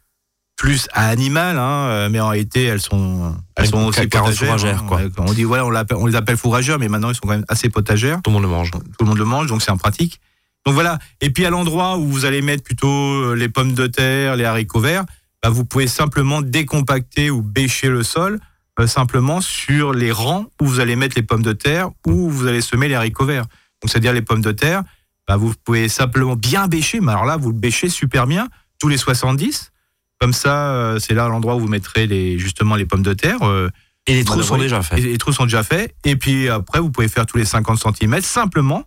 plus 0.56 0.88
à 0.94 1.08
animal, 1.08 1.58
hein, 1.58 2.08
mais 2.08 2.18
en 2.20 2.28
réalité, 2.28 2.64
elles 2.64 2.80
sont, 2.80 3.36
elles 3.56 3.66
sont 3.66 3.84
aussi 3.84 4.06
potagères. 4.06 4.78
hein. 4.82 4.84
quoi. 4.88 4.96
Ouais, 5.02 5.08
On 5.18 5.34
dit, 5.34 5.44
voilà, 5.44 5.84
on, 5.94 6.06
les 6.06 6.14
appelle 6.16 6.38
fourragères, 6.38 6.78
mais 6.78 6.88
maintenant, 6.88 7.10
ils 7.10 7.14
sont 7.14 7.20
quand 7.26 7.34
même 7.34 7.44
assez 7.48 7.68
potagères 7.68 8.22
Tout 8.22 8.30
le 8.30 8.34
monde 8.34 8.42
le 8.44 8.48
mange. 8.48 8.70
tout 8.70 8.80
le 9.00 9.06
monde 9.06 9.18
le 9.18 9.26
mange, 9.26 9.48
donc 9.48 9.60
c'est 9.60 9.70
un 9.70 9.76
pratique. 9.76 10.18
Donc 10.66 10.74
voilà. 10.74 10.98
Et 11.20 11.30
puis 11.30 11.46
à 11.46 11.50
l'endroit 11.50 11.96
où 11.96 12.06
vous 12.06 12.24
allez 12.24 12.42
mettre 12.42 12.62
plutôt 12.64 12.88
euh, 12.88 13.34
les 13.34 13.48
pommes 13.48 13.72
de 13.74 13.86
terre, 13.86 14.36
les 14.36 14.44
haricots 14.44 14.80
verts, 14.80 15.04
bah, 15.42 15.48
vous 15.48 15.64
pouvez 15.64 15.86
simplement 15.86 16.42
décompacter 16.42 17.30
ou 17.30 17.40
bêcher 17.40 17.88
le 17.88 18.02
sol 18.02 18.40
euh, 18.80 18.86
simplement 18.86 19.40
sur 19.40 19.92
les 19.94 20.10
rangs 20.12 20.46
où 20.60 20.66
vous 20.66 20.80
allez 20.80 20.96
mettre 20.96 21.16
les 21.16 21.22
pommes 21.22 21.42
de 21.42 21.52
terre 21.52 21.90
ou 22.06 22.28
vous 22.28 22.46
allez 22.46 22.60
semer 22.60 22.88
les 22.88 22.94
haricots 22.94 23.24
verts. 23.26 23.44
Donc 23.82 23.90
c'est-à-dire 23.90 24.12
les 24.12 24.22
pommes 24.22 24.42
de 24.42 24.52
terre, 24.52 24.82
bah, 25.28 25.36
vous 25.36 25.54
pouvez 25.64 25.88
simplement 25.88 26.36
bien 26.36 26.66
bêcher, 26.66 27.00
mais 27.00 27.12
alors 27.12 27.24
là 27.26 27.36
vous 27.36 27.50
le 27.52 27.58
bêchez 27.58 27.88
super 27.88 28.26
bien 28.26 28.48
tous 28.80 28.88
les 28.88 28.98
70. 28.98 29.72
Comme 30.18 30.32
ça, 30.32 30.72
euh, 30.72 30.98
c'est 30.98 31.14
là 31.14 31.28
l'endroit 31.28 31.56
où 31.56 31.60
vous 31.60 31.68
mettrez 31.68 32.06
les, 32.06 32.38
justement 32.38 32.74
les 32.74 32.86
pommes 32.86 33.02
de 33.02 33.12
terre. 33.12 33.42
euh, 33.42 33.68
Et 34.06 34.14
les 34.14 34.24
trous 34.24 34.42
sont 34.42 34.56
déjà 34.58 34.82
faits. 34.82 34.98
et 34.98 35.02
les 35.02 35.18
trous 35.18 35.32
sont 35.32 35.44
déjà 35.44 35.62
faits. 35.62 35.94
Et 36.04 36.16
puis 36.16 36.48
après, 36.48 36.80
vous 36.80 36.90
pouvez 36.90 37.08
faire 37.08 37.26
tous 37.26 37.36
les 37.36 37.44
50 37.44 37.78
cm 37.98 38.20
simplement 38.22 38.84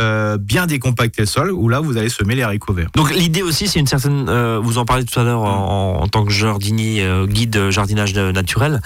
euh, 0.00 0.36
bien 0.38 0.66
décompacter 0.66 1.22
le 1.22 1.26
sol 1.26 1.50
où 1.52 1.68
là, 1.68 1.80
vous 1.80 1.96
allez 1.96 2.08
semer 2.08 2.34
les 2.34 2.42
haricots 2.42 2.72
verts. 2.72 2.88
Donc 2.94 3.14
l'idée 3.14 3.42
aussi, 3.42 3.68
c'est 3.68 3.78
une 3.78 3.86
certaine. 3.86 4.26
euh, 4.28 4.58
vous 4.62 4.78
en 4.78 4.84
parlez 4.84 5.04
tout 5.04 5.18
à 5.20 5.22
l'heure 5.22 5.42
en, 5.42 6.00
en 6.02 6.08
tant 6.08 6.24
que 6.24 6.32
jardinier, 6.32 7.02
euh, 7.02 7.26
guide 7.26 7.70
jardinage 7.70 8.14
naturel. 8.14 8.80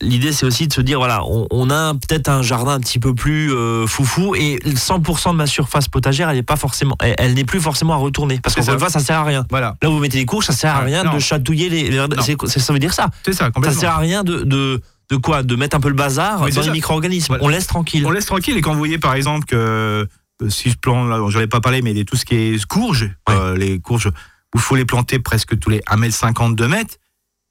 L'idée, 0.00 0.32
c'est 0.32 0.46
aussi 0.46 0.68
de 0.68 0.72
se 0.72 0.80
dire 0.80 0.98
voilà, 0.98 1.24
on, 1.24 1.46
on 1.50 1.70
a 1.70 1.94
peut-être 1.94 2.28
un 2.28 2.42
jardin 2.42 2.72
un 2.74 2.80
petit 2.80 2.98
peu 2.98 3.14
plus 3.14 3.52
foufou 3.86 4.34
et 4.34 4.58
100% 4.64 5.32
de 5.32 5.36
ma 5.36 5.46
surface 5.46 5.88
potagère, 5.88 6.28
elle 6.30 6.36
n'est 6.36 6.42
pas 6.42 6.56
forcément, 6.56 6.96
elle, 7.00 7.14
elle 7.18 7.34
n'est 7.34 7.44
plus 7.44 7.60
forcément 7.60 7.94
à 7.94 7.96
retourner 7.96 8.38
parce 8.42 8.56
une 8.56 8.78
fois, 8.78 8.90
ça 8.90 9.00
sert 9.00 9.18
à 9.18 9.24
rien. 9.24 9.44
Voilà, 9.50 9.76
Là, 9.82 9.88
vous 9.88 9.98
mettez 9.98 10.18
les 10.18 10.24
courges, 10.26 10.46
ça 10.46 10.52
sert 10.52 10.74
à 10.74 10.80
Ouais, 10.80 10.86
rien 10.86 11.04
non. 11.04 11.14
de 11.14 11.18
chatouiller 11.18 11.68
les. 11.68 11.90
les- 11.90 11.98
ça 12.46 12.72
veut 12.72 12.78
dire 12.78 12.92
ça. 12.94 13.08
c'est 13.24 13.32
ça, 13.32 13.50
Ça 13.62 13.72
sert 13.72 13.90
à 13.92 13.98
rien 13.98 14.22
de, 14.24 14.40
de, 14.44 14.80
de 15.10 15.16
quoi? 15.16 15.42
De 15.42 15.56
mettre 15.56 15.76
un 15.76 15.80
peu 15.80 15.88
le 15.88 15.94
bazar 15.94 16.42
Oui, 16.42 16.52
dans 16.52 16.62
les 16.62 16.70
micro-organismes. 16.70 17.26
Voilà. 17.28 17.44
On 17.44 17.48
laisse 17.48 17.66
tranquille. 17.66 18.04
On 18.06 18.10
laisse 18.10 18.26
tranquille. 18.26 18.56
Et 18.56 18.60
quand 18.60 18.72
vous 18.72 18.78
voyez, 18.78 18.98
par 18.98 19.14
exemple, 19.14 19.44
que 19.46 20.06
si 20.48 20.70
je 20.70 20.76
plante, 20.76 21.30
j'en 21.30 21.40
ai 21.40 21.46
pas 21.46 21.60
parlé, 21.60 21.82
mais 21.82 22.04
tout 22.04 22.16
ce 22.16 22.24
qui 22.24 22.34
est 22.34 22.64
courges, 22.66 23.10
Ouais. 23.28 23.34
euh, 23.34 23.56
les 23.56 23.80
courges, 23.80 24.08
où 24.08 24.58
il 24.58 24.60
faut 24.60 24.76
les 24.76 24.84
planter 24.84 25.18
presque 25.18 25.58
tous 25.58 25.70
les 25.70 25.80
1m50, 25.86 26.54
2 26.56 26.68
mètres, 26.68 26.96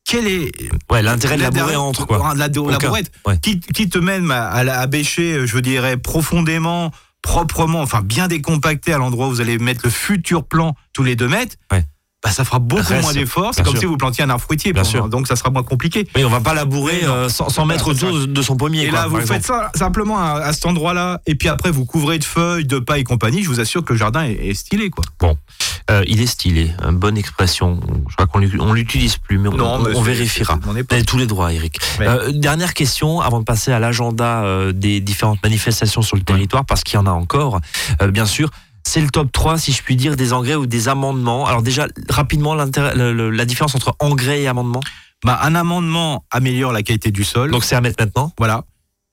quel 0.06 0.28
est 0.28 0.52
Ouais, 0.92 1.02
l'intérêt 1.02 1.38
de 1.38 1.42
labourer 1.44 1.62
derrière- 1.64 1.84
entre 1.84 2.06
quoi. 2.06 2.34
la, 2.36 2.48
la 2.48 2.50
bourrette, 2.50 3.12
Ouais. 3.26 3.40
qui, 3.40 3.60
qui 3.60 3.88
te 3.90 3.98
mène 3.98 4.30
à, 4.32 4.48
à, 4.50 4.64
la- 4.64 4.80
à 4.82 4.88
bêcher, 4.88 5.34
euh, 5.34 5.46
je 5.48 5.58
dirais, 5.60 5.98
profondément, 5.98 6.92
proprement, 7.22 7.80
enfin 7.82 8.02
bien 8.02 8.28
décompacté 8.28 8.92
à 8.92 8.98
l'endroit 8.98 9.28
où 9.28 9.30
vous 9.32 9.42
allez 9.42 9.58
mettre 9.58 9.82
le 9.86 9.90
futur 9.90 10.46
plan 10.46 10.76
tous 10.92 11.04
les 11.04 11.16
2 11.16 11.30
mètres, 11.30 11.56
Ouais. 11.72 11.86
Bah, 12.24 12.32
ça 12.32 12.46
fera 12.46 12.60
beaucoup 12.60 12.84
Reste, 12.88 13.02
moins 13.04 13.14
d'efforts. 13.14 13.52
C'est 13.54 13.64
comme 13.64 13.74
sûr. 13.74 13.82
si 13.82 13.86
vous 13.86 13.98
plantiez 13.98 14.24
un 14.24 14.30
arbre 14.30 14.42
fruitier. 14.42 14.72
Bien 14.72 14.84
sûr. 14.86 15.10
Donc 15.10 15.28
ça 15.28 15.36
sera 15.36 15.50
moins 15.50 15.64
compliqué. 15.64 16.08
Oui, 16.16 16.24
on 16.24 16.30
va 16.30 16.40
pas 16.40 16.54
labourer 16.54 17.02
non. 17.04 17.14
euh, 17.14 17.30
sans, 17.30 17.50
sans 17.50 17.66
mettre 17.66 17.94
c'est 17.94 18.06
autour 18.06 18.28
de 18.28 18.42
son 18.42 18.56
pommier. 18.56 18.84
Et 18.86 18.90
quoi, 18.90 19.00
là, 19.00 19.08
vous 19.08 19.18
exemple. 19.20 19.40
faites 19.42 19.46
ça 19.48 19.72
simplement 19.76 20.18
à, 20.20 20.36
à 20.40 20.54
cet 20.54 20.66
endroit-là, 20.66 21.20
et 21.26 21.36
puis 21.36 21.50
après, 21.50 21.70
vous 21.72 21.86
couvrez 21.86 22.20
de 22.20 22.24
feuilles, 22.24 22.66
de 22.66 22.80
paille 22.80 23.02
et 23.02 23.04
compagnie. 23.04 23.44
Je 23.44 23.50
vous 23.50 23.60
assure 23.60 23.84
que 23.84 23.94
le 23.94 24.00
jardin 24.00 24.24
est, 24.24 24.34
est 24.50 24.54
stylé, 24.54 24.90
quoi. 24.90 25.04
Euh, 25.92 26.02
il 26.08 26.22
est 26.22 26.28
stylé, 26.28 26.72
une 26.82 26.96
bonne 26.96 27.18
expression. 27.18 27.82
Je 28.10 28.16
crois 28.16 28.26
qu'on 28.28 28.40
l'u- 28.40 28.58
on 28.62 28.72
l'utilise 28.72 29.18
plus, 29.18 29.38
mais 29.38 29.50
on, 29.50 29.54
on- 29.60 29.80
mais 29.84 29.90
on 29.90 29.96
c'est- 29.96 30.10
vérifiera. 30.12 30.58
Vous 30.64 30.72
avez 30.72 31.04
tous 31.04 31.18
les 31.18 31.28
droits, 31.28 31.52
Eric. 31.52 31.78
Ouais. 32.00 32.08
Euh, 32.08 32.32
dernière 32.32 32.74
question, 32.74 33.20
avant 33.20 33.40
de 33.40 33.44
passer 33.44 33.74
à 33.74 33.80
l'agenda 33.80 34.44
euh, 34.46 34.72
des 34.72 35.02
différentes 35.02 35.44
manifestations 35.44 36.02
sur 36.02 36.16
le 36.16 36.24
territoire, 36.24 36.64
parce 36.66 36.84
qu'il 36.84 36.96
y 36.96 36.98
en 37.02 37.06
a 37.06 37.12
encore, 37.12 37.60
euh, 38.02 38.08
bien 38.12 38.26
sûr. 38.26 38.50
C'est 38.86 39.02
le 39.02 39.10
top 39.10 39.32
3, 39.32 39.58
si 39.58 39.72
je 39.72 39.82
puis 39.82 39.96
dire, 39.96 40.16
des 40.16 40.34
engrais 40.34 40.56
ou 40.56 40.66
des 40.66 40.88
amendements. 40.90 41.46
Alors 41.46 41.62
déjà, 41.62 41.88
rapidement, 42.10 42.54
le- 42.56 43.30
la 43.30 43.46
différence 43.46 43.76
entre 43.76 43.96
engrais 44.00 44.42
et 44.42 44.48
amendement. 44.48 44.82
Bah, 45.26 45.40
un 45.42 45.56
amendement 45.56 46.26
améliore 46.32 46.74
la 46.74 46.84
qualité 46.84 47.10
du 47.12 47.24
sol. 47.24 47.50
Donc 47.52 47.64
c'est 47.64 47.76
à 47.76 47.82
mettre 47.82 48.04
maintenant. 48.04 48.32
voilà. 48.38 48.66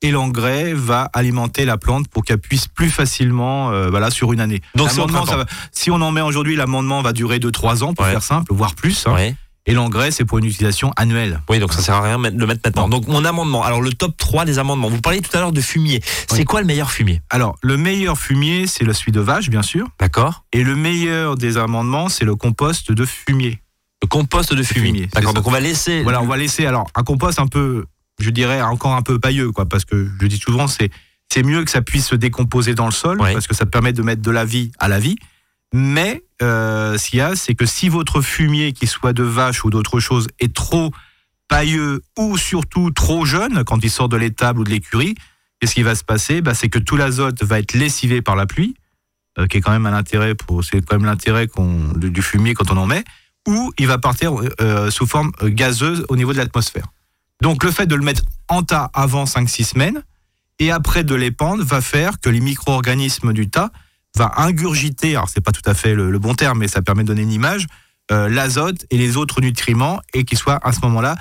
Et 0.02 0.10
l'engrais 0.10 0.72
va 0.72 1.10
alimenter 1.12 1.66
la 1.66 1.76
plante 1.76 2.08
pour 2.08 2.24
qu'elle 2.24 2.38
puisse 2.38 2.66
plus 2.68 2.88
facilement, 2.88 3.70
euh, 3.70 3.90
voilà, 3.90 4.10
sur 4.10 4.32
une 4.32 4.40
année. 4.40 4.62
Donc 4.74 4.88
ça 4.90 5.36
va- 5.36 5.44
si 5.72 5.90
on 5.90 6.00
en 6.00 6.10
met 6.10 6.22
aujourd'hui, 6.22 6.56
l'amendement 6.56 7.02
va 7.02 7.12
durer 7.12 7.38
2-3 7.38 7.82
ans 7.84 7.92
pour 7.92 8.06
Ouais. 8.06 8.10
faire 8.12 8.22
simple, 8.22 8.52
voire 8.54 8.74
plus. 8.74 9.06
hein. 9.06 9.12
Ouais. 9.14 9.34
Et 9.66 9.74
l'engrais, 9.74 10.10
c'est 10.10 10.24
pour 10.24 10.38
une 10.38 10.46
utilisation 10.46 10.90
annuelle. 10.96 11.40
Oui, 11.50 11.58
donc 11.58 11.72
ça 11.72 11.82
sert 11.82 11.94
à 11.94 12.00
rien 12.02 12.18
de 12.18 12.38
le 12.38 12.46
mettre 12.46 12.62
maintenant. 12.64 12.88
Donc 12.88 13.06
mon 13.08 13.24
amendement. 13.24 13.62
Alors 13.62 13.82
le 13.82 13.92
top 13.92 14.16
3 14.16 14.44
des 14.46 14.58
amendements. 14.58 14.88
Vous 14.88 15.00
parliez 15.00 15.20
tout 15.20 15.36
à 15.36 15.40
l'heure 15.40 15.52
de 15.52 15.60
fumier. 15.60 16.00
C'est 16.28 16.38
Oui. 16.38 16.44
quoi 16.44 16.60
le 16.60 16.66
meilleur 16.66 16.90
fumier? 16.90 17.20
Alors, 17.30 17.56
le 17.62 17.76
meilleur 17.76 18.16
fumier, 18.18 18.66
c'est 18.66 18.84
le 18.84 18.92
suie 18.94 19.12
de 19.12 19.20
vache, 19.20 19.50
bien 19.50 19.62
sûr. 19.62 19.86
D'accord 20.00 20.44
Et 20.52 20.64
le 20.64 20.76
meilleur 20.76 21.36
des 21.36 21.58
amendements, 21.58 22.08
c'est 22.08 22.24
le 22.24 22.36
compost 22.36 22.90
de 22.90 23.04
fumier. 23.04 23.60
Le 24.02 24.08
compost 24.08 24.54
de 24.54 24.62
fumier. 24.62 25.08
D'accord. 25.12 25.34
Donc 25.34 25.46
on 25.46 25.50
va 25.50 25.60
laisser. 25.60 26.02
Voilà, 26.02 26.22
on 26.22 26.26
va 26.26 26.38
laisser 26.38 26.64
alors 26.64 26.88
un 26.94 27.02
compost 27.02 27.38
un 27.38 27.46
peu, 27.46 27.84
je 28.18 28.30
dirais 28.30 28.62
encore 28.62 28.94
un 28.94 29.02
peu 29.02 29.18
pailleux, 29.20 29.52
quoi, 29.52 29.66
parce 29.66 29.84
que 29.84 30.10
je 30.20 30.26
dis 30.26 30.38
souvent 30.38 30.66
c'est 30.68 31.42
mieux 31.44 31.62
que 31.64 31.70
ça 31.70 31.82
puisse 31.82 32.06
se 32.08 32.14
décomposer 32.14 32.74
dans 32.74 32.86
le 32.86 32.92
sol, 32.92 33.18
parce 33.18 33.46
que 33.46 33.54
ça 33.54 33.66
permet 33.66 33.92
de 33.92 34.02
mettre 34.02 34.22
de 34.22 34.30
la 34.30 34.46
vie 34.46 34.72
à 34.78 34.88
la 34.88 34.98
vie. 34.98 35.16
Mais 35.72 36.22
euh, 36.42 36.98
ce 36.98 37.10
qu'il 37.10 37.18
y 37.18 37.22
a, 37.22 37.36
c'est 37.36 37.54
que 37.54 37.66
si 37.66 37.88
votre 37.88 38.20
fumier, 38.22 38.72
qui 38.72 38.86
soit 38.86 39.12
de 39.12 39.22
vache 39.22 39.64
ou 39.64 39.70
d'autre 39.70 40.00
chose, 40.00 40.26
est 40.40 40.54
trop 40.54 40.90
pailleux 41.48 42.02
ou 42.18 42.36
surtout 42.36 42.90
trop 42.90 43.24
jeune 43.24 43.64
quand 43.64 43.82
il 43.84 43.90
sort 43.90 44.08
de 44.08 44.16
l'étable 44.16 44.60
ou 44.60 44.64
de 44.64 44.70
l'écurie, 44.70 45.14
qu'est-ce 45.60 45.74
qui 45.74 45.82
va 45.82 45.94
se 45.94 46.04
passer? 46.04 46.40
Bah, 46.42 46.54
C'est 46.54 46.68
que 46.68 46.78
tout 46.78 46.96
l'azote 46.96 47.42
va 47.42 47.58
être 47.60 47.74
lessivé 47.74 48.22
par 48.22 48.36
la 48.36 48.46
pluie. 48.46 48.74
euh, 49.38 49.46
qui 49.46 49.58
est 49.58 49.60
quand 49.60 49.70
même 49.70 49.86
un 49.86 49.92
intérêt 49.94 50.34
pour, 50.34 50.64
c'est 50.64 50.84
quand 50.84 50.96
même 50.96 51.06
l'intérêt 51.06 51.46
qu'on, 51.46 51.92
du, 51.94 52.10
du 52.10 52.20
fumier 52.22 52.54
quand 52.54 52.70
on 52.72 52.76
en 52.76 52.86
met, 52.86 53.04
ou 53.46 53.72
il 53.78 53.86
va 53.86 53.96
partir 53.98 54.34
euh, 54.60 54.90
sous 54.90 55.06
forme 55.06 55.30
euh, 55.42 55.48
gazeuse 55.50 56.04
au 56.08 56.16
niveau 56.16 56.32
de 56.32 56.38
l'atmosphère. 56.38 56.86
Donc 57.40 57.62
le 57.62 57.70
fait 57.70 57.86
de 57.86 57.94
le 57.94 58.02
mettre 58.02 58.22
en 58.48 58.62
tas 58.64 58.90
avant 58.92 59.24
5-6 59.24 59.64
semaines 59.70 60.02
et 60.58 60.72
après 60.72 61.04
de 61.04 61.14
l'épandre 61.14 61.62
va 61.64 61.80
faire 61.80 62.20
que 62.20 62.28
les 62.28 62.40
micro-organismes 62.40 63.32
du 63.32 63.48
tas 63.48 63.70
va 64.16 64.32
ingurgiter, 64.38 65.10
alors 65.16 65.28
c'est 65.28 65.40
pas 65.40 65.52
tout 65.52 65.62
à 65.66 65.74
fait 65.74 65.94
le, 65.94 66.10
le 66.10 66.18
bon 66.18 66.34
terme, 66.34 66.58
mais 66.58 66.68
ça 66.68 66.82
permet 66.82 67.02
de 67.02 67.08
donner 67.08 67.22
une 67.22 67.32
image, 67.32 67.66
euh, 68.12 68.28
l'azote 68.28 68.84
et 68.90 68.98
les 68.98 69.16
autres 69.16 69.40
nutriments 69.40 70.00
et 70.14 70.24
qu'ils 70.24 70.38
soient 70.38 70.58
à 70.62 70.72
ce 70.72 70.80
moment-là 70.82 71.16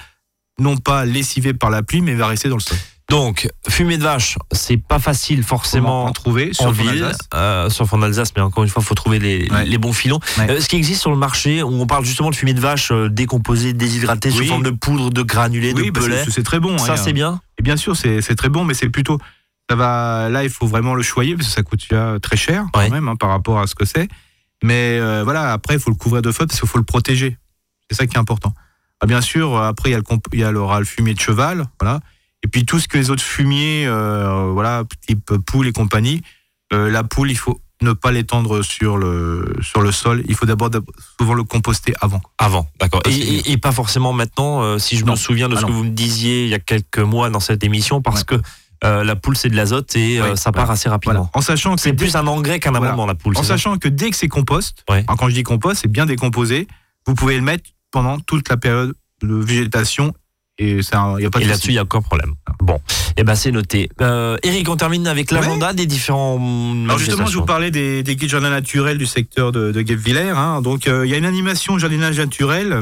non 0.60 0.76
pas 0.78 1.06
lessivés 1.06 1.54
par 1.54 1.70
la 1.70 1.84
pluie, 1.84 2.02
mais 2.02 2.16
va 2.16 2.28
rester 2.28 2.50
dans 2.50 2.58
le 2.58 2.62
sol. 2.62 2.78
Donc, 3.10 3.50
fumier 3.68 3.98
de 3.98 4.04
vache, 4.04 4.38
c'est 4.52 4.78
pas 4.78 5.00
facile 5.00 5.42
forcément 5.44 6.06
en 6.06 6.12
trouver 6.12 6.50
en 6.60 6.62
sur 6.64 6.72
ville, 6.72 7.04
Alsace 7.06 7.18
euh, 7.34 7.70
sauf 7.70 7.92
en 7.94 8.02
Alsace, 8.04 8.34
mais 8.36 8.42
encore 8.44 8.64
une 8.64 8.70
fois, 8.70 8.84
il 8.84 8.86
faut 8.86 8.94
trouver 8.94 9.18
les, 9.18 9.50
Ouais. 9.50 9.66
les 9.66 9.78
bons 9.80 9.94
filons. 9.94 10.20
Ouais. 10.38 10.52
Euh, 10.52 10.60
ce 10.62 10.68
qui 10.68 10.76
existe 10.76 11.02
sur 11.02 11.10
le 11.10 11.16
marché, 11.18 11.64
où 11.64 11.70
on 11.72 11.88
parle 11.88 12.06
justement 12.06 12.30
de 12.30 12.36
fumier 12.36 12.54
de 12.54 12.60
vache 12.60 12.92
euh, 12.92 13.10
décomposé, 13.10 13.74
déshydraté, 13.74 14.30
sous 14.30 14.44
forme 14.46 14.62
de 14.64 14.70
poudre, 14.70 15.10
de 15.10 15.24
granulés, 15.24 15.74
Oui, 15.74 15.86
de 15.88 15.92
bah, 15.92 16.02
pelets. 16.02 16.26
c'est- 16.30 16.44
très 16.44 16.60
bon. 16.60 16.78
Ça, 16.78 16.94
hein. 16.94 16.98
c'est 16.98 17.14
bien. 17.14 17.42
Et 17.58 17.64
bien 17.64 17.78
sûr, 17.78 17.96
c'est 17.96 18.22
très 18.36 18.50
bon, 18.50 18.64
mais 18.64 18.74
c'est 18.76 18.90
plutôt. 18.90 19.18
Ça 19.70 19.76
va, 19.76 20.30
là, 20.30 20.44
il 20.44 20.50
faut 20.50 20.66
vraiment 20.68 20.96
le 20.96 21.04
choyer 21.04 21.36
parce 21.36 21.48
que 21.48 21.54
ça 21.54 21.62
coûte 21.64 21.82
déjà 21.82 22.18
très 22.22 22.38
cher 22.38 22.66
quand 22.74 22.80
Ouais. 22.80 22.90
même 22.90 23.08
hein, 23.08 23.16
par 23.16 23.30
rapport 23.30 23.60
à 23.60 23.68
ce 23.68 23.76
que 23.76 23.86
c'est. 23.86 24.08
Mais 24.64 24.98
euh, 25.00 25.24
voilà, 25.24 25.54
après, 25.54 25.76
il 25.76 25.80
faut 25.80 25.92
le 25.92 25.96
couvrir 25.96 26.22
de 26.22 26.32
feu 26.32 26.46
parce 26.48 26.60
qu'il 26.60 26.68
faut 26.68 26.80
le 26.80 26.84
protéger. 26.84 27.38
C'est 27.90 27.96
ça 27.98 28.08
qui 28.08 28.16
est 28.16 28.20
important. 28.20 28.54
Ah, 29.00 29.06
bien 29.06 29.22
sûr, 29.22 29.56
euh, 29.56 29.68
après, 29.68 29.90
il 29.90 29.92
y 29.92 29.96
a 29.96 29.98
le, 29.98 30.04
comp- 30.04 30.26
il 30.34 30.40
y 30.40 30.44
a 30.44 30.52
le, 30.52 30.62
fumier 30.86 31.14
de 31.14 31.20
cheval, 31.20 31.66
voilà. 31.80 32.00
Et 32.44 32.48
puis 32.48 32.66
tout 32.66 32.80
ce 32.80 32.88
que 32.88 32.98
les 32.98 33.10
autres 33.12 33.22
fumiers, 33.24 33.86
euh, 33.86 34.50
voilà, 34.54 34.84
type 35.08 35.34
poule 35.46 35.68
et 35.68 35.72
compagnie, 35.72 36.22
euh, 36.74 36.90
la 36.90 37.04
poule, 37.04 37.30
il 37.32 37.38
faut 37.38 37.62
ne 37.82 37.94
pas 37.94 38.12
l'étendre 38.12 38.62
sur 38.62 38.98
le, 38.98 39.54
sur 39.62 39.82
le 39.82 39.92
sol. 39.92 40.24
Il 40.28 40.36
faut 40.36 40.46
d'abord 40.46 40.70
d'ab- 40.70 40.84
souvent 41.20 41.34
le 41.34 41.44
composter 41.44 41.94
avant. 42.02 42.22
Avant, 42.38 42.68
d'accord. 42.80 43.02
Et, 43.08 43.56
pas 43.58 43.72
forcément 43.72 44.12
maintenant, 44.14 44.62
euh, 44.64 44.78
si 44.80 44.98
je 44.98 45.06
me 45.06 45.16
souviens 45.16 45.48
de 45.48 45.56
Ah 45.56 45.62
ce 45.62 45.66
que 45.66 45.72
non. 45.72 45.78
vous 45.78 45.84
me 45.86 45.90
disiez 45.92 46.44
il 46.46 46.50
y 46.50 46.54
a 46.56 46.60
quelques 46.60 47.00
mois 47.00 47.30
dans 47.30 47.40
cette 47.40 47.64
émission, 47.64 48.02
parce 48.02 48.24
que 48.26 48.36
euh, 48.84 49.04
la 49.04 49.16
poule, 49.16 49.36
c'est 49.36 49.50
de 49.50 49.56
l'azote 49.56 49.96
et 49.96 50.20
euh, 50.20 50.32
Ouais, 50.32 50.36
ça 50.36 50.52
part 50.52 50.72
assez 50.72 50.88
rapidement. 50.90 51.14
Voilà. 51.14 51.30
En 51.34 51.42
sachant 51.42 51.76
que 51.76 51.82
C'est 51.82 51.94
plus 51.94 52.16
un 52.16 52.26
engrais 52.28 52.60
qu'un 52.60 52.72
Voilà. 52.72 52.88
amendement, 52.88 53.06
la 53.06 53.16
poule. 53.16 53.38
En 53.38 53.44
sachant 53.44 53.78
que 53.78 53.88
dès 53.88 54.10
que 54.10 54.16
c'est 54.16 54.28
compost, 54.30 54.84
Ouais. 54.90 55.06
quand 55.18 55.28
je 55.30 55.34
dis 55.34 55.44
compost, 55.44 55.82
c'est 55.82 55.92
bien 55.92 56.06
décomposé, 56.06 56.68
vous 57.06 57.14
pouvez 57.16 57.36
le 57.36 57.42
mettre 57.42 57.66
pendant 57.92 58.20
toute 58.20 58.48
la 58.50 58.58
période 58.58 58.94
de 59.22 59.34
végétation 59.36 60.14
et 60.62 60.82
ça, 60.82 61.02
a 61.04 61.30
pas 61.30 61.40
de 61.40 61.46
Et 61.46 61.48
là-dessus, 61.48 61.70
il 61.70 61.74
n'y 61.74 61.78
a 61.78 61.84
aucun 61.84 62.02
problème. 62.02 62.34
Bon, 62.60 62.82
et 63.16 63.24
ben 63.24 63.34
c'est 63.36 63.52
noté. 63.52 63.90
Euh, 64.02 64.38
Eric, 64.44 64.68
on 64.70 64.76
termine 64.76 65.08
avec 65.08 65.32
l'agenda 65.32 65.72
des 65.72 65.86
différents. 65.86 66.36
Alors 66.86 66.98
justement, 67.00 67.28
je 67.28 67.38
vous 67.38 67.46
parlais 67.46 67.72
des, 67.72 68.04
des 68.04 68.16
guides 68.18 68.30
jardin 68.30 68.50
naturel 68.50 68.98
du 68.98 69.06
secteur 69.06 69.54
de, 69.54 69.72
de 69.72 69.82
Guebwiller. 69.82 70.34
hein. 70.36 70.62
Donc, 70.62 70.88
euh, 70.88 71.06
il 71.06 71.12
y 71.12 71.16
a 71.16 71.18
une 71.18 71.26
animation 71.26 71.78
jardinage 71.80 72.18
naturel, 72.20 72.78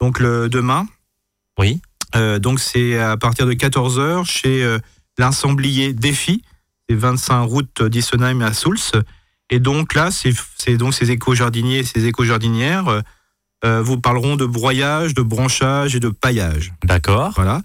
donc 0.00 0.20
le 0.20 0.48
demain. 0.48 0.86
Oui. 1.58 1.80
Euh, 2.14 2.38
donc, 2.38 2.60
c'est 2.60 2.96
à 2.98 3.16
partir 3.16 3.44
de 3.46 3.52
14h 3.54 4.24
chez 4.24 4.62
euh, 4.62 4.78
l'insamblier 5.18 5.92
Défi, 5.92 6.42
c'est 6.88 6.96
25 6.96 7.42
route 7.42 7.82
d'Issenheim 7.82 8.42
à 8.42 8.52
Souls. 8.52 8.78
Et 9.50 9.60
donc 9.60 9.94
là, 9.94 10.10
c'est 10.10 10.32
c'est 10.56 10.76
donc 10.76 10.94
ces 10.94 11.10
éco-jardiniers 11.10 11.78
et 11.78 11.84
ces 11.84 12.06
éco-jardinières 12.06 12.88
euh, 12.88 13.00
euh, 13.64 13.82
vous 13.82 13.98
parleront 13.98 14.36
de 14.36 14.44
broyage, 14.44 15.14
de 15.14 15.22
branchage 15.22 15.94
et 15.94 16.00
de 16.00 16.08
paillage. 16.08 16.72
D'accord. 16.84 17.32
Voilà. 17.36 17.62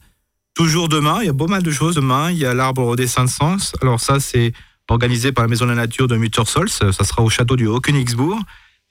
Toujours 0.54 0.90
demain, 0.90 1.20
il 1.22 1.28
y 1.28 1.30
a 1.30 1.34
pas 1.34 1.48
mal 1.48 1.64
de 1.64 1.72
choses 1.72 1.96
demain. 1.96 2.32
Il 2.32 2.38
y 2.38 2.46
a 2.46 2.54
l'arbre 2.54 2.96
des 2.96 3.08
Saint-Sens. 3.08 3.74
Alors 3.82 4.00
ça, 4.00 4.20
c'est 4.20 4.54
organisé 4.90 5.32
par 5.32 5.44
la 5.44 5.48
Maison 5.48 5.66
de 5.66 5.72
la 5.72 5.76
Nature 5.76 6.08
de 6.08 6.18
Muttersols. 6.18 6.70
Ça 6.70 6.92
sera 6.92 7.22
au 7.24 7.30
château 7.30 7.56
du 7.56 7.68
Haut-Königsbourg. 7.68 8.40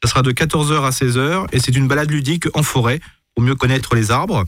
Ça 0.03 0.09
sera 0.09 0.23
de 0.23 0.33
14h 0.33 0.83
à 0.83 0.91
16h 0.91 1.47
et 1.53 1.61
c'est 1.61 1.77
une 1.77 1.87
balade 1.87 2.11
ludique 2.11 2.47
en 2.55 2.63
forêt 2.63 3.01
pour 3.35 3.45
mieux 3.45 3.55
connaître 3.55 3.95
les 3.95 4.11
arbres. 4.11 4.45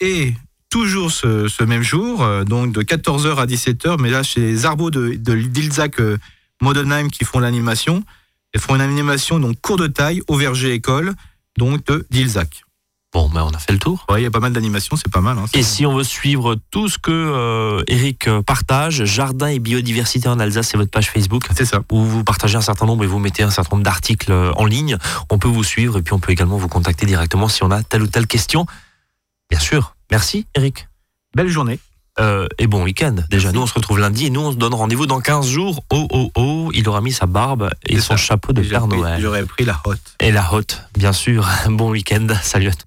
Et 0.00 0.34
toujours 0.76 1.10
ce, 1.10 1.48
ce 1.48 1.64
même 1.64 1.82
jour, 1.82 2.22
euh, 2.22 2.44
donc 2.44 2.70
de 2.70 2.82
14h 2.82 3.36
à 3.36 3.46
17h, 3.46 3.96
mais 3.98 4.10
là 4.10 4.22
chez 4.22 4.40
les 4.42 4.66
arbres 4.66 4.90
de, 4.90 5.14
de 5.14 5.34
d'Ilzac 5.34 5.98
euh, 6.00 6.18
Modenheim 6.60 7.08
qui 7.08 7.24
font 7.24 7.38
l'animation. 7.38 8.04
Ils 8.54 8.60
font 8.60 8.74
une 8.74 8.82
animation 8.82 9.38
donc 9.38 9.56
cours 9.62 9.78
de 9.78 9.86
taille 9.86 10.20
au 10.28 10.36
verger 10.36 10.74
école 10.74 11.14
donc 11.56 11.82
de 11.86 12.06
d'Ilzac. 12.10 12.64
Bon, 13.14 13.30
ben 13.30 13.42
on 13.42 13.54
a 13.54 13.58
fait 13.58 13.72
le 13.72 13.78
tour. 13.78 14.04
Ouais, 14.10 14.20
il 14.20 14.24
y 14.24 14.26
a 14.26 14.30
pas 14.30 14.40
mal 14.40 14.52
d'animations, 14.52 14.96
c'est 14.96 15.10
pas 15.10 15.22
mal. 15.22 15.38
hein. 15.38 15.46
Et 15.54 15.62
si 15.62 15.86
on 15.86 15.96
veut 15.96 16.04
suivre 16.04 16.56
tout 16.70 16.90
ce 16.90 16.98
que 16.98 17.10
euh, 17.10 17.82
Eric 17.88 18.28
euh, 18.28 18.42
partage, 18.42 19.02
Jardin 19.06 19.46
et 19.46 19.58
biodiversité 19.58 20.28
en 20.28 20.38
Alsace, 20.38 20.68
c'est 20.68 20.76
votre 20.76 20.90
page 20.90 21.08
Facebook 21.10 21.48
C'est 21.56 21.64
ça. 21.64 21.80
où 21.90 22.02
vous 22.04 22.22
partagez 22.22 22.58
un 22.58 22.60
certain 22.60 22.84
nombre 22.84 23.02
et 23.04 23.06
vous 23.06 23.18
mettez 23.18 23.42
un 23.42 23.50
certain 23.50 23.76
nombre 23.76 23.84
d'articles 23.84 24.30
euh, 24.30 24.52
en 24.56 24.66
ligne. 24.66 24.98
On 25.30 25.38
peut 25.38 25.48
vous 25.48 25.64
suivre 25.64 25.96
et 25.96 26.02
puis 26.02 26.12
on 26.12 26.18
peut 26.20 26.32
également 26.32 26.58
vous 26.58 26.68
contacter 26.68 27.06
directement 27.06 27.48
si 27.48 27.62
on 27.64 27.70
a 27.70 27.82
telle 27.82 28.02
ou 28.02 28.06
telle 28.08 28.26
question. 28.26 28.66
Bien 29.48 29.60
sûr. 29.60 29.95
Merci 30.10 30.46
Eric. 30.54 30.88
Belle 31.34 31.48
journée. 31.48 31.78
Euh, 32.18 32.46
et 32.58 32.66
bon 32.66 32.82
week-end. 32.82 33.14
Déjà, 33.28 33.48
Merci. 33.48 33.54
nous 33.56 33.62
on 33.62 33.66
se 33.66 33.74
retrouve 33.74 33.98
lundi 33.98 34.24
et 34.26 34.30
nous 34.30 34.40
on 34.40 34.50
se 34.50 34.56
donne 34.56 34.72
rendez-vous 34.72 35.06
dans 35.06 35.20
15 35.20 35.46
jours. 35.46 35.84
Oh 35.90 36.06
oh 36.10 36.30
oh, 36.34 36.70
il 36.72 36.88
aura 36.88 37.02
mis 37.02 37.12
sa 37.12 37.26
barbe 37.26 37.70
et 37.86 37.96
son 38.00 38.08
ça. 38.08 38.16
chapeau 38.16 38.54
de 38.54 38.62
Père 38.62 38.86
Noël. 38.86 39.20
J'aurais 39.20 39.44
pris 39.44 39.66
la 39.66 39.78
hotte. 39.84 40.00
Et 40.20 40.32
la 40.32 40.50
haute, 40.54 40.82
bien 40.96 41.12
sûr. 41.12 41.46
Bon 41.68 41.90
week-end. 41.90 42.26
Salut 42.42 42.68
à 42.68 42.72
tous. 42.72 42.84